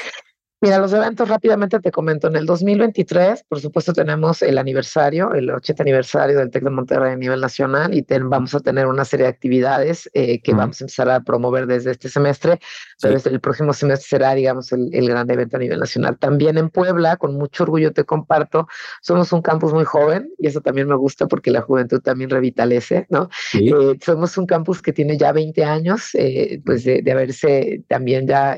Mira, 0.62 0.78
los 0.78 0.92
eventos 0.92 1.30
rápidamente 1.30 1.80
te 1.80 1.90
comento. 1.90 2.28
En 2.28 2.36
el 2.36 2.46
2023, 2.46 3.46
por 3.48 3.62
supuesto, 3.62 3.94
tenemos 3.94 4.42
el 4.42 4.58
aniversario, 4.58 5.34
el 5.34 5.50
80 5.50 5.84
aniversario 5.84 6.38
del 6.38 6.52
TEC 6.52 6.66
de 6.66 6.70
Monterrey 6.70 7.14
a 7.14 7.16
nivel 7.16 7.40
nacional 7.40 7.94
y 7.94 8.06
vamos 8.24 8.54
a 8.54 8.60
tener 8.60 8.86
una 8.86 9.06
serie 9.06 9.24
de 9.24 9.30
actividades 9.30 10.10
eh, 10.14 10.42
que 10.42 10.54
vamos 10.54 10.82
a 10.82 10.84
empezar 10.84 11.10
a 11.12 11.22
promover 11.22 11.66
desde 11.66 11.92
este 11.92 12.10
semestre, 12.10 12.60
pero 13.02 13.18
el 13.24 13.40
próximo 13.40 13.72
semestre 13.72 14.06
será, 14.10 14.36
digamos, 14.36 14.74
el, 14.74 14.90
gran 14.92 15.32
evento 15.32 15.56
a 15.56 15.60
nivel 15.62 15.80
nacional. 15.80 16.18
También 16.18 16.58
en 16.58 16.70
Puebla, 16.70 17.16
con 17.16 17.36
mucho 17.36 17.64
orgullo 17.64 17.94
te 17.94 18.04
comparto, 18.04 18.68
somos 19.02 19.32
un 19.32 19.42
campus 19.42 19.72
muy 19.72 19.86
joven 19.86 20.30
y 20.38 20.48
eso 20.48 20.60
también 20.60 20.90
me 20.90 20.96
gusta 20.96 21.28
porque 21.28 21.52
la 21.52 21.62
juventud 21.62 22.02
también 22.02 22.30
revitalece, 22.30 23.08
¿no? 23.10 23.30
Eh, 23.54 23.98
somos 24.04 24.38
un 24.38 24.46
campus 24.46 24.82
que 24.82 24.92
tiene 24.92 25.18
ya 25.18 25.32
20 25.32 25.64
años, 25.64 26.10
eh, 26.16 26.62
pues 26.66 26.84
de, 26.84 27.10
haberse 27.10 27.82
también 27.88 28.28
ya, 28.28 28.58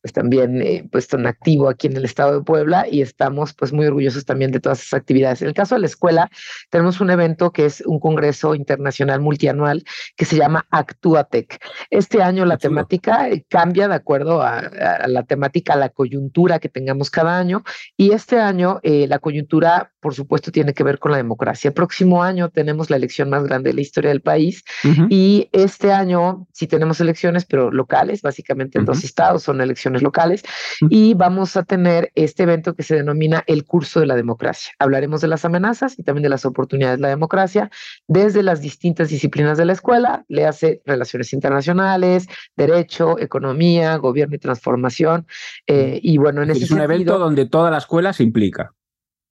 pues 0.00 0.12
también 0.12 0.88
puesto 0.92 1.16
en 1.16 1.23
activo 1.26 1.68
aquí 1.68 1.86
en 1.86 1.96
el 1.96 2.04
estado 2.04 2.38
de 2.38 2.44
Puebla 2.44 2.86
y 2.90 3.02
estamos 3.02 3.54
pues 3.54 3.72
muy 3.72 3.86
orgullosos 3.86 4.24
también 4.24 4.50
de 4.50 4.60
todas 4.60 4.80
esas 4.80 4.94
actividades. 4.94 5.42
En 5.42 5.48
el 5.48 5.54
caso 5.54 5.74
de 5.74 5.82
la 5.82 5.86
escuela, 5.86 6.30
tenemos 6.70 7.00
un 7.00 7.10
evento 7.10 7.52
que 7.52 7.66
es 7.66 7.82
un 7.86 8.00
congreso 8.00 8.54
internacional 8.54 9.20
multianual 9.20 9.84
que 10.16 10.24
se 10.24 10.36
llama 10.36 10.66
Actuatec. 10.70 11.58
Este 11.90 12.22
año 12.22 12.44
la 12.44 12.58
temática 12.58 13.28
eh, 13.28 13.44
cambia 13.48 13.88
de 13.88 13.94
acuerdo 13.94 14.42
a, 14.42 14.62
la 15.06 15.22
temática, 15.24 15.74
a 15.74 15.76
la 15.76 15.88
coyuntura 15.88 16.58
que 16.58 16.68
tengamos 16.68 17.10
cada 17.10 17.38
año 17.38 17.62
y 17.96 18.12
este 18.12 18.38
año 18.40 18.80
eh, 18.82 19.06
la 19.08 19.18
coyuntura 19.18 19.92
por 20.04 20.14
supuesto 20.14 20.52
tiene 20.52 20.74
que 20.74 20.84
ver 20.84 20.98
con 20.98 21.12
la 21.12 21.16
democracia. 21.16 21.68
El 21.68 21.74
próximo 21.74 22.22
año 22.22 22.50
tenemos 22.50 22.90
la 22.90 22.96
elección 22.96 23.30
más 23.30 23.42
grande 23.44 23.70
de 23.70 23.74
la 23.74 23.80
historia 23.80 24.10
del 24.10 24.20
país 24.20 24.62
y 25.08 25.48
este 25.52 25.92
año 25.92 26.46
sí 26.52 26.66
tenemos 26.66 27.00
elecciones, 27.00 27.46
pero 27.46 27.70
locales, 27.70 28.20
básicamente 28.20 28.78
en 28.78 28.84
dos 28.84 29.02
estados 29.02 29.42
son 29.42 29.62
elecciones 29.62 30.02
locales 30.02 30.42
y 30.90 31.13
vamos 31.14 31.56
a 31.56 31.62
tener 31.62 32.10
este 32.14 32.42
evento 32.42 32.74
que 32.74 32.82
se 32.82 32.96
denomina 32.96 33.44
el 33.46 33.64
curso 33.64 34.00
de 34.00 34.06
la 34.06 34.16
democracia. 34.16 34.72
Hablaremos 34.78 35.20
de 35.20 35.28
las 35.28 35.44
amenazas 35.44 35.98
y 35.98 36.02
también 36.02 36.22
de 36.22 36.28
las 36.28 36.44
oportunidades 36.44 36.98
de 36.98 37.02
la 37.02 37.08
democracia 37.08 37.70
desde 38.06 38.42
las 38.42 38.60
distintas 38.60 39.08
disciplinas 39.08 39.58
de 39.58 39.64
la 39.64 39.72
escuela, 39.72 40.24
le 40.28 40.46
hace 40.46 40.82
relaciones 40.84 41.32
internacionales, 41.32 42.26
derecho, 42.56 43.18
economía, 43.18 43.96
gobierno 43.96 44.36
y 44.36 44.38
transformación. 44.38 45.26
Eh, 45.66 46.00
y 46.02 46.18
bueno, 46.18 46.42
en 46.42 46.50
ese 46.50 46.64
Es 46.64 46.70
un 46.70 46.80
evento 46.80 47.18
donde 47.18 47.46
toda 47.46 47.70
la 47.70 47.78
escuela 47.78 48.12
se 48.12 48.22
implica. 48.22 48.72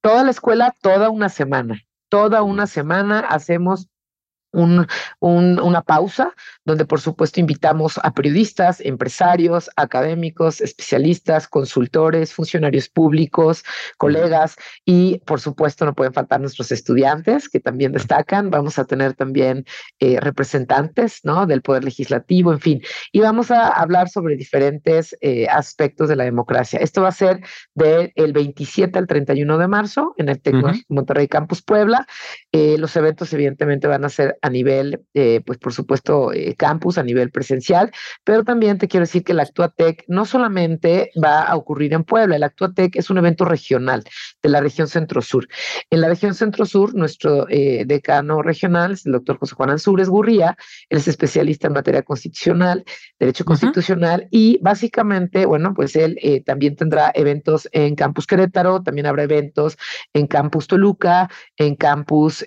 Toda 0.01 0.23
la 0.23 0.31
escuela, 0.31 0.75
toda 0.81 1.09
una 1.09 1.29
semana. 1.29 1.81
Toda 2.09 2.43
una 2.43 2.67
semana 2.67 3.21
hacemos 3.21 3.87
un, 4.53 4.87
una 5.19 5.81
pausa 5.81 6.33
donde 6.65 6.85
por 6.85 7.01
supuesto 7.01 7.39
invitamos 7.39 7.99
a 8.01 8.13
periodistas, 8.13 8.79
empresarios, 8.81 9.69
académicos, 9.75 10.61
especialistas, 10.61 11.47
consultores, 11.47 12.33
funcionarios 12.33 12.87
públicos, 12.87 13.63
colegas 13.97 14.55
y 14.85 15.19
por 15.25 15.39
supuesto 15.39 15.85
no 15.85 15.93
pueden 15.93 16.13
faltar 16.13 16.39
nuestros 16.39 16.71
estudiantes 16.71 17.49
que 17.49 17.59
también 17.59 17.91
destacan. 17.91 18.49
Vamos 18.49 18.79
a 18.79 18.85
tener 18.85 19.13
también 19.13 19.65
eh, 19.99 20.19
representantes 20.19 21.19
¿no? 21.23 21.45
del 21.45 21.61
Poder 21.61 21.83
Legislativo, 21.83 22.53
en 22.53 22.59
fin, 22.59 22.81
y 23.11 23.19
vamos 23.19 23.51
a 23.51 23.67
hablar 23.69 24.09
sobre 24.09 24.35
diferentes 24.35 25.15
eh, 25.21 25.47
aspectos 25.47 26.09
de 26.09 26.15
la 26.15 26.23
democracia. 26.23 26.79
Esto 26.79 27.01
va 27.01 27.09
a 27.09 27.11
ser 27.11 27.41
del 27.73 28.33
27 28.33 28.97
al 28.99 29.07
31 29.07 29.57
de 29.57 29.67
marzo 29.67 30.13
en 30.17 30.29
el 30.29 30.39
Tecnológico 30.39 30.93
Monterrey 30.93 31.27
Campus 31.27 31.61
Puebla. 31.61 32.05
Eh, 32.51 32.77
los 32.77 32.95
eventos 32.95 33.33
evidentemente 33.33 33.87
van 33.87 34.05
a 34.05 34.09
ser 34.09 34.37
a 34.43 34.49
nivel, 34.49 35.05
eh, 35.13 35.41
pues 35.45 35.57
por 35.57 35.71
supuesto, 35.71 36.33
eh, 36.33 36.53
campus, 36.55 36.97
a 36.97 37.03
nivel 37.03 37.31
presencial, 37.31 37.91
pero 38.25 38.43
también 38.43 38.77
te 38.77 38.89
quiero 38.89 39.05
decir 39.05 39.23
que 39.23 39.31
el 39.31 39.39
Actuatec 39.39 40.03
no 40.09 40.25
solamente 40.25 41.11
va 41.23 41.43
a 41.43 41.55
ocurrir 41.55 41.93
en 41.93 42.03
Puebla, 42.03 42.35
el 42.35 42.43
Actuatec 42.43 42.97
es 42.97 43.09
un 43.09 43.17
evento 43.19 43.45
regional 43.45 44.03
de 44.43 44.49
la 44.49 44.59
región 44.59 44.89
centro-sur. 44.89 45.47
En 45.89 46.01
la 46.01 46.09
región 46.09 46.35
centro-sur, 46.35 46.93
nuestro 46.93 47.47
eh, 47.49 47.85
decano 47.87 48.41
regional 48.41 48.91
es 48.91 49.05
el 49.05 49.13
doctor 49.13 49.37
José 49.37 49.55
Juan 49.55 49.69
Ansúrez 49.69 50.09
Gurría, 50.09 50.57
él 50.89 50.97
es 50.97 51.07
especialista 51.07 51.67
en 51.67 51.73
materia 51.73 52.01
constitucional, 52.01 52.83
derecho 53.17 53.45
constitucional, 53.45 54.27
y 54.29 54.59
básicamente, 54.61 55.45
bueno, 55.45 55.73
pues 55.73 55.95
él 55.95 56.19
también 56.45 56.75
tendrá 56.75 57.13
eventos 57.15 57.69
en 57.71 57.95
Campus 57.95 58.27
Querétaro, 58.27 58.83
también 58.83 59.07
habrá 59.07 59.23
eventos 59.23 59.77
en 60.13 60.27
Campus 60.27 60.67
Toluca, 60.67 61.29
en 61.55 61.75
Campus 61.75 62.45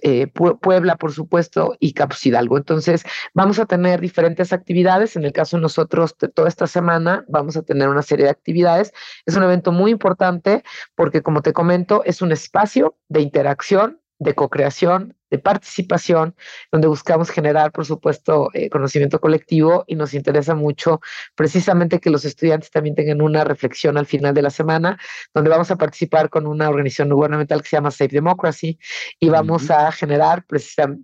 Puebla, 0.60 0.96
por 0.96 1.12
supuesto, 1.12 1.74
y 1.86 2.28
Hidalgo. 2.28 2.56
Entonces, 2.56 3.04
vamos 3.34 3.58
a 3.58 3.66
tener 3.66 4.00
diferentes 4.00 4.52
actividades. 4.52 5.16
En 5.16 5.24
el 5.24 5.32
caso 5.32 5.56
de 5.56 5.62
nosotros, 5.62 6.16
toda 6.34 6.48
esta 6.48 6.66
semana 6.66 7.24
vamos 7.28 7.56
a 7.56 7.62
tener 7.62 7.88
una 7.88 8.02
serie 8.02 8.24
de 8.24 8.30
actividades. 8.30 8.92
Es 9.24 9.36
un 9.36 9.42
evento 9.42 9.72
muy 9.72 9.90
importante 9.90 10.62
porque, 10.94 11.22
como 11.22 11.42
te 11.42 11.52
comento, 11.52 12.02
es 12.04 12.22
un 12.22 12.32
espacio 12.32 12.96
de 13.08 13.20
interacción, 13.20 14.00
de 14.18 14.34
co-creación, 14.34 15.16
de 15.30 15.38
participación, 15.38 16.34
donde 16.70 16.88
buscamos 16.88 17.30
generar, 17.30 17.72
por 17.72 17.84
supuesto, 17.84 18.50
eh, 18.54 18.70
conocimiento 18.70 19.20
colectivo 19.20 19.84
y 19.86 19.94
nos 19.96 20.14
interesa 20.14 20.54
mucho 20.54 21.00
precisamente 21.34 22.00
que 22.00 22.10
los 22.10 22.24
estudiantes 22.24 22.70
también 22.70 22.94
tengan 22.94 23.20
una 23.22 23.44
reflexión 23.44 23.98
al 23.98 24.06
final 24.06 24.34
de 24.34 24.42
la 24.42 24.50
semana, 24.50 24.98
donde 25.34 25.50
vamos 25.50 25.70
a 25.70 25.76
participar 25.76 26.30
con 26.30 26.46
una 26.46 26.68
organización 26.68 27.10
gubernamental 27.10 27.62
que 27.62 27.68
se 27.68 27.76
llama 27.76 27.90
Safe 27.90 28.08
Democracy 28.08 28.78
y 29.18 29.28
vamos 29.28 29.70
a 29.70 29.90
generar 29.92 30.44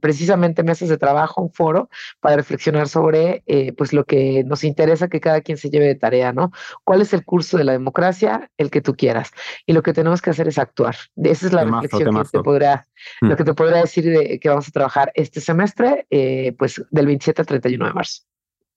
precisamente 0.00 0.62
mesas 0.62 0.88
de 0.88 0.98
trabajo, 0.98 1.42
un 1.42 1.52
foro 1.52 1.88
para 2.20 2.36
reflexionar 2.36 2.88
sobre 2.88 3.42
eh, 3.46 3.72
pues 3.72 3.92
lo 3.92 4.04
que 4.04 4.44
nos 4.44 4.64
interesa 4.64 5.08
que 5.08 5.20
cada 5.20 5.40
quien 5.40 5.58
se 5.58 5.70
lleve 5.70 5.86
de 5.86 5.94
tarea, 5.94 6.32
¿no? 6.32 6.52
¿Cuál 6.84 7.02
es 7.02 7.12
el 7.12 7.24
curso 7.24 7.56
de 7.56 7.64
la 7.64 7.72
democracia? 7.72 8.50
El 8.56 8.70
que 8.70 8.80
tú 8.80 8.94
quieras. 8.94 9.30
Y 9.66 9.72
lo 9.72 9.82
que 9.82 9.92
tenemos 9.92 10.22
que 10.22 10.30
hacer 10.30 10.48
es 10.48 10.58
actuar. 10.58 10.96
Esa 11.16 11.46
es 11.46 11.52
la 11.52 11.64
reflexión 11.64 12.14
que 12.14 12.28
te 12.30 12.40
podrá, 12.40 12.86
lo 13.20 13.34
mm. 13.34 13.36
que 13.36 13.44
te 13.44 13.54
podrá 13.54 13.80
decir 13.80 14.04
que 14.40 14.48
vamos 14.48 14.68
a 14.68 14.72
trabajar 14.72 15.12
este 15.14 15.40
semestre, 15.40 16.06
eh, 16.10 16.54
pues 16.58 16.82
del 16.90 17.06
27 17.06 17.42
al 17.42 17.46
31 17.46 17.86
de 17.86 17.92
marzo. 17.92 18.22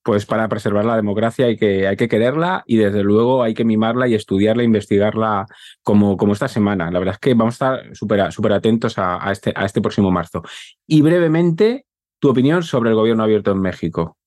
Pues 0.04 0.28
para 0.28 0.48
preservar 0.48 0.86
la 0.86 0.96
democracia 0.96 1.48
hay 1.48 1.58
que, 1.58 1.88
hay 1.88 1.96
que 1.98 2.08
quererla 2.08 2.64
y 2.68 2.78
desde 2.78 3.02
luego 3.02 3.42
hay 3.42 3.56
que 3.56 3.66
mimarla 3.66 4.08
y 4.08 4.14
estudiarla, 4.14 4.62
investigarla 4.62 5.48
como, 5.82 6.16
como 6.16 6.34
esta 6.34 6.48
semana. 6.48 6.92
La 6.92 7.00
verdad 7.00 7.16
es 7.16 7.20
que 7.20 7.34
vamos 7.34 7.60
a 7.60 7.78
estar 7.78 7.96
súper 7.96 8.32
super 8.32 8.54
atentos 8.54 9.00
a, 9.00 9.32
este, 9.32 9.52
a 9.56 9.66
este 9.66 9.82
próximo 9.82 10.12
marzo. 10.12 10.44
Y 10.86 11.02
brevemente, 11.02 11.88
tu 12.20 12.30
opinión 12.30 12.62
sobre 12.62 12.92
el 12.92 12.96
gobierno 12.96 13.24
abierto 13.24 13.52
en 13.52 13.62
México. 13.62 14.18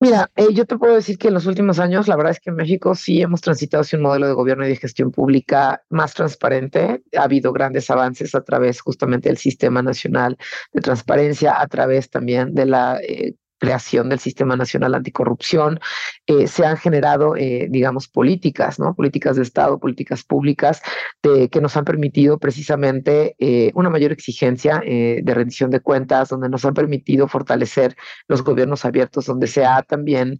Mira, 0.00 0.30
eh, 0.36 0.54
yo 0.54 0.64
te 0.64 0.78
puedo 0.78 0.94
decir 0.94 1.18
que 1.18 1.26
en 1.26 1.34
los 1.34 1.46
últimos 1.46 1.80
años, 1.80 2.06
la 2.06 2.14
verdad 2.14 2.30
es 2.30 2.38
que 2.38 2.50
en 2.50 2.56
México 2.56 2.94
sí 2.94 3.20
hemos 3.20 3.40
transitado 3.40 3.80
hacia 3.80 3.96
un 3.96 4.04
modelo 4.04 4.28
de 4.28 4.32
gobierno 4.32 4.64
y 4.64 4.68
de 4.68 4.76
gestión 4.76 5.10
pública 5.10 5.82
más 5.88 6.14
transparente. 6.14 7.02
Ha 7.16 7.22
habido 7.24 7.52
grandes 7.52 7.90
avances 7.90 8.32
a 8.36 8.44
través 8.44 8.80
justamente 8.80 9.28
del 9.28 9.38
Sistema 9.38 9.82
Nacional 9.82 10.38
de 10.72 10.80
Transparencia, 10.82 11.60
a 11.60 11.66
través 11.66 12.10
también 12.10 12.54
de 12.54 12.66
la 12.66 13.00
eh, 13.02 13.34
creación 13.58 14.08
del 14.08 14.18
Sistema 14.18 14.56
Nacional 14.56 14.94
Anticorrupción, 14.94 15.80
eh, 16.26 16.46
se 16.46 16.64
han 16.64 16.76
generado, 16.76 17.36
eh, 17.36 17.66
digamos, 17.70 18.08
políticas, 18.08 18.78
¿no? 18.78 18.94
Políticas 18.94 19.36
de 19.36 19.42
Estado, 19.42 19.78
políticas 19.78 20.22
públicas 20.24 20.80
que 21.20 21.60
nos 21.60 21.76
han 21.76 21.84
permitido 21.84 22.38
precisamente 22.38 23.34
eh, 23.38 23.70
una 23.74 23.90
mayor 23.90 24.12
exigencia 24.12 24.80
de 24.80 25.34
rendición 25.34 25.70
de 25.70 25.80
cuentas, 25.80 26.28
donde 26.28 26.48
nos 26.48 26.64
han 26.64 26.74
permitido 26.74 27.28
fortalecer 27.28 27.96
los 28.28 28.42
gobiernos 28.42 28.84
abiertos, 28.84 29.26
donde 29.26 29.46
se 29.46 29.64
ha 29.64 29.82
también 29.82 30.38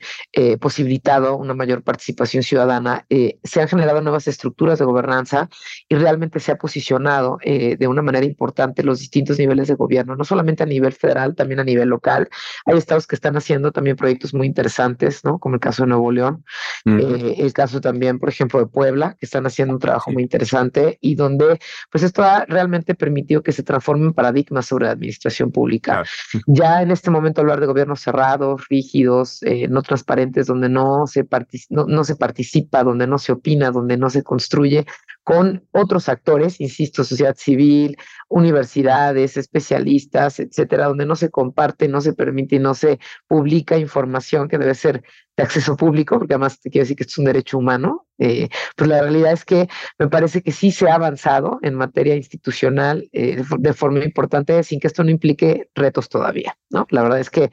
posibilitado 0.61 1.37
una 1.37 1.55
mayor 1.55 1.83
participación 1.83 2.43
ciudadana, 2.43 3.07
se 3.09 3.61
han 3.61 3.69
generado 3.69 4.01
nuevas 4.01 4.29
estructuras 4.29 4.79
de 4.79 4.85
gobernanza 4.85 5.49
y 5.89 5.97
realmente 5.97 6.41
se 6.41 6.53
ha 6.53 6.57
posicionado 6.57 7.39
de 7.45 7.87
una 7.89 8.03
manera 8.03 8.25
importante 8.25 8.83
los 8.83 9.01
distintos 9.01 9.39
niveles 9.39 9.69
de 9.69 9.75
gobierno, 9.75 10.17
no 10.17 10.25
solamente 10.25 10.63
a 10.63 10.67
nivel 10.67 10.93
federal, 10.93 11.35
también 11.35 11.61
a 11.61 11.65
nivel 11.65 11.89
local. 11.89 12.29
Hay 12.65 12.79
estados 12.79 13.07
que 13.09 13.17
están 13.17 13.37
haciendo 13.37 13.73
también 13.73 13.97
proyectos 13.97 14.35
muy 14.35 14.47
interesantes, 14.47 15.25
¿no? 15.25 15.39
Como 15.39 15.55
el 15.55 15.61
caso 15.61 15.83
de 15.83 15.89
Nuevo 15.89 16.13
León, 16.13 16.45
eh, 16.85 17.37
el 17.39 17.53
caso 17.53 17.81
también, 17.81 18.19
por 18.19 18.29
ejemplo, 18.29 18.61
de 18.61 18.67
Puebla, 18.67 19.17
que 19.19 19.27
están 19.27 19.47
haciendo 19.47 19.75
un 19.75 19.81
trabajo 19.81 20.13
muy 20.13 20.23
interesante 20.23 20.99
y 21.01 21.15
donde, 21.15 21.59
pues 21.91 22.05
esto 22.05 22.23
ha 22.23 22.45
realmente 22.45 22.95
permitido 22.95 23.43
que 23.43 23.53
se 23.53 23.63
transformen 23.63 24.13
paradigmas 24.13 24.67
sobre 24.67 24.87
la 24.87 24.93
administración 24.93 25.51
pública. 25.51 26.05
Ya 26.47 26.83
en 26.83 26.91
este 26.91 27.11
momento 27.11 27.41
hablar 27.41 27.61
de 27.61 27.67
gobiernos 27.67 28.01
cerrados, 28.01 28.67
rígidos, 28.69 29.43
eh, 29.43 29.67
no 29.69 29.83
transparentes, 29.83 30.47
donde 30.47 30.69
no 30.69 31.07
se, 31.07 31.27
no 31.71 32.05
se 32.05 32.17
participa, 32.17 32.85
donde 32.85 33.07
no 33.07 33.19
se 33.19 33.33
opina, 33.33 33.71
donde 33.71 33.97
no 33.97 34.11
se 34.11 34.23
construye, 34.23 34.87
con 35.29 35.63
otros 35.73 36.09
actores, 36.09 36.59
insisto, 36.59 37.05
sociedad 37.05 37.37
civil, 37.37 37.99
universidades, 38.31 39.37
especialistas, 39.37 40.41
etcétera, 40.41 40.87
donde 40.87 41.05
no 41.05 41.17
se 41.17 41.29
comparte, 41.29 41.87
no 41.87 42.01
se 42.01 42.15
permite 42.15 42.57
y 42.57 42.61
no 42.61 42.73
se 42.73 42.99
publica 43.27 43.77
información 43.77 44.49
que 44.49 44.57
debe 44.57 44.75
ser 44.75 45.03
de 45.37 45.43
acceso 45.43 45.77
público, 45.77 46.19
porque 46.19 46.33
además 46.33 46.59
te 46.59 46.71
quiero 46.71 46.85
decir 46.85 46.97
que 46.97 47.03
esto 47.03 47.13
es 47.13 47.19
un 47.19 47.27
derecho 47.27 47.59
humano, 47.59 48.07
eh, 48.17 48.49
pero 48.75 48.89
la 48.89 49.03
realidad 49.03 49.33
es 49.33 49.45
que 49.45 49.69
me 49.99 50.09
parece 50.09 50.43
que 50.43 50.51
sí 50.51 50.71
se 50.71 50.89
ha 50.89 50.95
avanzado 50.95 51.59
en 51.61 51.75
materia 51.75 52.17
institucional 52.17 53.07
eh, 53.13 53.43
de, 53.59 53.73
forma 53.75 54.03
importante, 54.03 54.63
sin 54.63 54.81
que 54.81 54.87
esto 54.87 55.05
no 55.05 55.11
implique 55.11 55.69
retos 55.75 56.09
todavía, 56.09 56.57
¿no? 56.71 56.87
La 56.89 57.03
verdad 57.03 57.21
es 57.21 57.29
que 57.29 57.51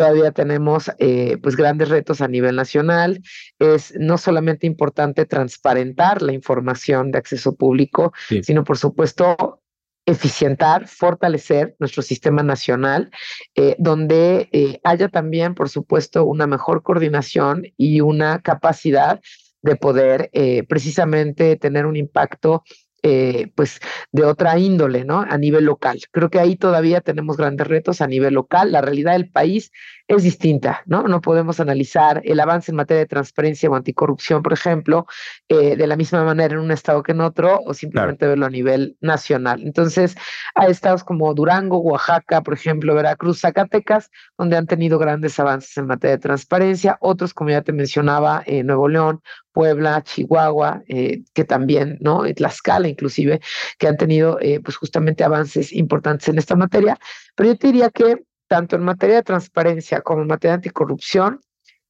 todavía 0.00 0.32
tenemos 0.32 0.90
eh, 0.98 1.36
pues 1.42 1.56
grandes 1.56 1.90
retos 1.90 2.22
a 2.22 2.28
nivel 2.28 2.56
nacional. 2.56 3.20
Es 3.58 3.92
no 3.98 4.16
solamente 4.16 4.66
importante 4.66 5.26
transparentar 5.26 6.22
la 6.22 6.32
información 6.32 7.10
de 7.10 7.18
acceso 7.18 7.54
público, 7.54 8.14
sino 8.42 8.64
por 8.64 8.78
supuesto 8.78 9.60
eficientar, 10.06 10.88
fortalecer 10.88 11.76
nuestro 11.78 12.02
sistema 12.02 12.42
nacional, 12.42 13.10
eh, 13.54 13.76
donde 13.78 14.48
eh, 14.52 14.80
haya 14.84 15.08
también, 15.08 15.54
por 15.54 15.68
supuesto, 15.68 16.24
una 16.24 16.46
mejor 16.46 16.82
coordinación 16.82 17.64
y 17.76 18.00
una 18.00 18.40
capacidad 18.40 19.20
de 19.60 19.76
poder 19.76 20.30
precisamente 20.66 21.56
tener 21.56 21.84
un 21.84 21.94
impacto 21.94 22.64
eh, 23.02 23.50
pues 23.54 23.80
de 24.12 24.24
otra 24.24 24.58
índole, 24.58 25.04
¿no? 25.04 25.20
A 25.20 25.38
nivel 25.38 25.64
local. 25.64 26.00
Creo 26.10 26.30
que 26.30 26.40
ahí 26.40 26.56
todavía 26.56 27.00
tenemos 27.00 27.36
grandes 27.36 27.66
retos 27.66 28.00
a 28.00 28.06
nivel 28.06 28.34
local. 28.34 28.72
La 28.72 28.80
realidad 28.80 29.12
del 29.12 29.30
país 29.30 29.70
es 30.16 30.24
distinta, 30.24 30.82
¿no? 30.86 31.04
No 31.04 31.20
podemos 31.20 31.60
analizar 31.60 32.20
el 32.24 32.40
avance 32.40 32.72
en 32.72 32.76
materia 32.76 33.00
de 33.00 33.06
transparencia 33.06 33.70
o 33.70 33.76
anticorrupción, 33.76 34.42
por 34.42 34.52
ejemplo, 34.52 35.06
eh, 35.48 35.76
de 35.76 35.86
la 35.86 35.96
misma 35.96 36.24
manera 36.24 36.54
en 36.54 36.60
un 36.60 36.72
estado 36.72 37.02
que 37.02 37.12
en 37.12 37.20
otro, 37.20 37.60
o 37.64 37.74
simplemente 37.74 38.26
verlo 38.26 38.46
a 38.46 38.50
nivel 38.50 38.96
nacional. 39.00 39.62
Entonces, 39.62 40.16
hay 40.56 40.72
estados 40.72 41.04
como 41.04 41.32
Durango, 41.32 41.78
Oaxaca, 41.78 42.42
por 42.42 42.54
ejemplo, 42.54 42.94
Veracruz, 42.94 43.40
Zacatecas, 43.40 44.10
donde 44.36 44.56
han 44.56 44.66
tenido 44.66 44.98
grandes 44.98 45.38
avances 45.38 45.76
en 45.76 45.86
materia 45.86 46.16
de 46.16 46.22
transparencia, 46.22 46.98
otros, 47.00 47.32
como 47.32 47.50
ya 47.50 47.62
te 47.62 47.72
mencionaba, 47.72 48.42
eh, 48.46 48.64
Nuevo 48.64 48.88
León, 48.88 49.22
Puebla, 49.52 50.02
Chihuahua, 50.02 50.82
eh, 50.88 51.22
que 51.34 51.44
también, 51.44 51.98
¿no? 52.00 52.22
Tlaxcala 52.34 52.88
inclusive, 52.88 53.40
que 53.78 53.88
han 53.88 53.96
tenido 53.96 54.38
eh, 54.40 54.60
pues 54.60 54.76
justamente 54.76 55.24
avances 55.24 55.72
importantes 55.72 56.28
en 56.28 56.38
esta 56.38 56.56
materia. 56.56 56.98
Pero 57.34 57.50
yo 57.50 57.58
te 57.58 57.68
diría 57.68 57.90
que 57.90 58.24
tanto 58.50 58.74
en 58.74 58.82
materia 58.82 59.16
de 59.16 59.22
transparencia 59.22 60.00
como 60.00 60.22
en 60.22 60.28
materia 60.28 60.52
de 60.52 60.56
anticorrupción 60.56 61.40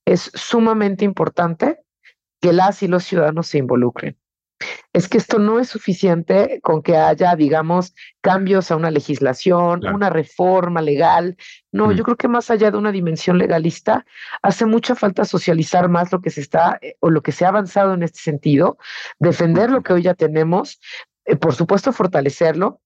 es 0.05 0.31
sumamente 0.35 1.05
importante 1.05 1.81
que 2.41 2.53
las 2.53 2.83
y 2.83 2.89
los 2.89 3.05
ciudadanos 3.05 3.47
se 3.47 3.59
involucren 3.59 4.21
es 4.93 5.09
que 5.09 5.19
esto 5.19 5.39
no 5.39 5.59
es 5.59 5.69
suficiente 5.69 6.61
con 6.63 6.83
que 6.83 6.97
haya, 6.97 7.35
digamos, 7.37 7.95
cambios 8.21 8.71
a 8.71 8.77
una 8.77 8.91
legislación, 8.91 9.87
una 9.87 10.11
reforma 10.11 10.83
legal. 10.83 11.37
No, 11.73 11.89
mm. 11.89 11.93
yo 11.93 12.05
creo 12.05 12.17
que 12.17 12.29
más 12.29 12.51
allá 12.51 12.71
de 12.71 12.79
una 12.79 12.93
dimensión 12.93 13.39
legalista, 13.39 14.05
hace 14.43 14.67
mucha 14.67 14.95
falta 14.95 15.25
socializar 15.25 15.89
más 15.89 16.13
lo 16.13 16.21
que 16.21 16.31
se 16.31 16.41
está 16.41 16.79
eh, 16.83 16.97
o 17.01 17.11
lo 17.11 17.23
que 17.23 17.33
se 17.33 17.45
ha 17.45 17.49
avanzado 17.49 17.95
en 17.95 18.03
este 18.03 18.21
sentido, 18.21 18.79
defender 19.19 19.71
lo 19.71 19.83
que 19.83 19.93
hoy 19.93 20.03
ya 20.03 20.15
tenemos, 20.15 20.81
eh, 21.25 21.37
por 21.37 21.55
supuesto 21.55 21.93
fortalecerlo, 21.93 22.81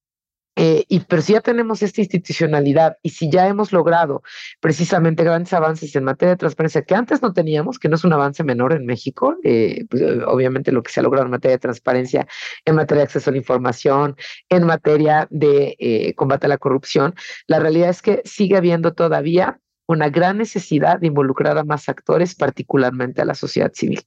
eh, 0.55 0.85
y 0.87 1.01
pero 1.01 1.21
si 1.21 1.33
ya 1.33 1.41
tenemos 1.41 1.81
esta 1.83 2.01
institucionalidad 2.01 2.97
y 3.03 3.09
si 3.09 3.29
ya 3.29 3.47
hemos 3.47 3.71
logrado 3.73 4.23
precisamente 4.59 5.23
grandes 5.23 5.53
avances 5.53 5.95
en 5.95 6.03
materia 6.03 6.31
de 6.31 6.37
transparencia 6.37 6.83
que 6.83 6.95
antes 6.95 7.21
no 7.21 7.33
teníamos, 7.33 7.77
que 7.77 7.89
no 7.89 7.95
es 7.95 8.03
un 8.03 8.13
avance 8.13 8.43
menor 8.43 8.73
en 8.73 8.85
México, 8.85 9.35
eh, 9.43 9.85
pues, 9.89 10.01
eh, 10.01 10.23
obviamente 10.25 10.71
lo 10.71 10.83
que 10.83 10.91
se 10.91 10.99
ha 10.99 11.03
logrado 11.03 11.25
en 11.25 11.31
materia 11.31 11.55
de 11.55 11.59
transparencia, 11.59 12.27
en 12.63 12.75
materia 12.75 13.01
de 13.01 13.05
acceso 13.05 13.29
a 13.29 13.33
la 13.33 13.37
información, 13.37 14.15
en 14.49 14.65
materia 14.65 15.27
de 15.29 16.13
combate 16.15 16.45
a 16.45 16.49
la 16.49 16.57
corrupción, 16.57 17.15
la 17.47 17.59
realidad 17.59 17.89
es 17.89 18.01
que 18.01 18.21
sigue 18.23 18.57
habiendo 18.57 18.93
todavía 18.93 19.59
una 19.87 20.09
gran 20.09 20.37
necesidad 20.37 20.99
de 20.99 21.07
involucrar 21.07 21.57
a 21.57 21.63
más 21.63 21.89
actores, 21.89 22.35
particularmente 22.35 23.21
a 23.21 23.25
la 23.25 23.35
sociedad 23.35 23.71
civil. 23.73 24.01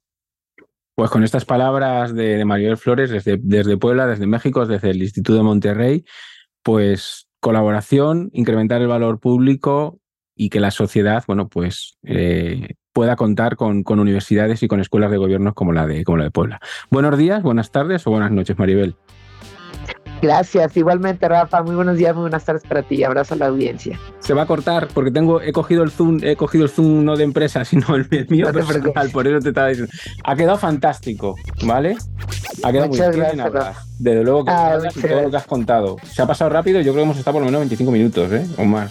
Pues 0.95 1.11
con 1.11 1.23
estas 1.23 1.45
palabras 1.45 2.13
de, 2.15 2.45
de 2.45 2.77
Flores 2.77 3.11
desde, 3.11 3.39
desde 3.41 3.77
Puebla, 3.77 4.07
desde 4.07 4.27
México, 4.27 4.67
desde 4.67 4.91
el 4.91 5.01
Instituto 5.01 5.37
de 5.37 5.45
Monterrey, 5.45 6.05
pues 6.63 7.29
colaboración, 7.41 8.31
incrementar 8.33 8.83
el 8.83 8.89
valor 8.89 9.21
público 9.21 9.99
y 10.35 10.51
que 10.51 10.61
la 10.61 10.71
sociedad, 10.71 11.25
bueno, 11.27 11.49
pues 11.49 11.99
eh, 12.05 12.75
pueda 12.93 13.17
contar 13.17 13.57
con, 13.57 13.83
con, 13.83 14.01
universidades 14.01 14.63
y 14.63 14.69
con 14.69 14.81
escuelas 14.81 15.11
de 15.11 15.17
gobierno 15.17 15.55
como 15.55 15.73
la 15.73 15.87
de, 15.87 16.05
como 16.05 16.19
la 16.19 16.25
de 16.25 16.31
Puebla. 16.31 16.61
Buenos 16.91 17.17
días, 17.19 17.43
buenas 17.43 17.71
tardes 17.71 18.07
o 18.07 18.11
buenas 18.11 18.31
noches, 18.31 18.59
Maribel. 18.59 18.97
Gracias, 20.21 20.77
igualmente 20.77 21.29
Rafa, 21.29 21.63
muy 21.63 21.77
buenos 21.77 21.97
días, 21.97 22.15
muy 22.15 22.23
buenas 22.23 22.45
tardes 22.45 22.63
para 22.65 22.83
ti, 22.83 23.05
abrazo 23.05 23.35
a 23.35 23.37
la 23.37 23.47
audiencia. 23.47 23.99
Se 24.19 24.35
va 24.35 24.43
a 24.43 24.47
cortar 24.47 24.89
porque 24.93 25.11
tengo, 25.11 25.41
he 25.41 25.53
cogido 25.53 25.85
el 25.85 25.91
Zoom, 25.91 26.19
he 26.23 26.35
cogigido 26.35 26.65
el 26.65 26.71
Zoom 26.71 27.05
no 27.05 27.17
de 27.17 27.25
empresa, 27.25 27.65
sino 27.65 27.95
el, 27.95 28.09
mío 28.29 28.53
personal, 28.53 29.11
por 29.11 29.27
eso 29.27 29.39
te 29.41 29.51
estaba 29.51 29.69
diciendo. 29.69 29.93
Ha 30.25 30.35
quedado 30.35 30.59
fantástico, 30.59 31.37
¿vale? 31.65 31.97
Ha 32.65 32.73
quedado 32.73 32.89
Muchas 32.89 33.17
muy 33.17 33.27
bien 33.27 33.45
Desde 33.99 34.25
luego 34.25 34.45
que 34.45 34.51
ah, 34.51 34.79
todo 35.01 35.23
lo 35.23 35.31
que 35.31 35.37
has 35.37 35.47
contado. 35.47 35.97
Se 36.05 36.23
ha 36.23 36.27
pasado 36.27 36.51
rápido, 36.51 36.81
yo 36.81 36.93
creo 36.93 37.05
que 37.05 37.11
hemos 37.11 37.19
estado 37.19 37.35
por 37.35 37.43
lo 37.43 37.47
menos 37.47 37.61
25 37.61 37.93
minutos, 37.93 38.33
¿eh? 38.33 38.47
O 38.57 38.65
más. 38.65 38.91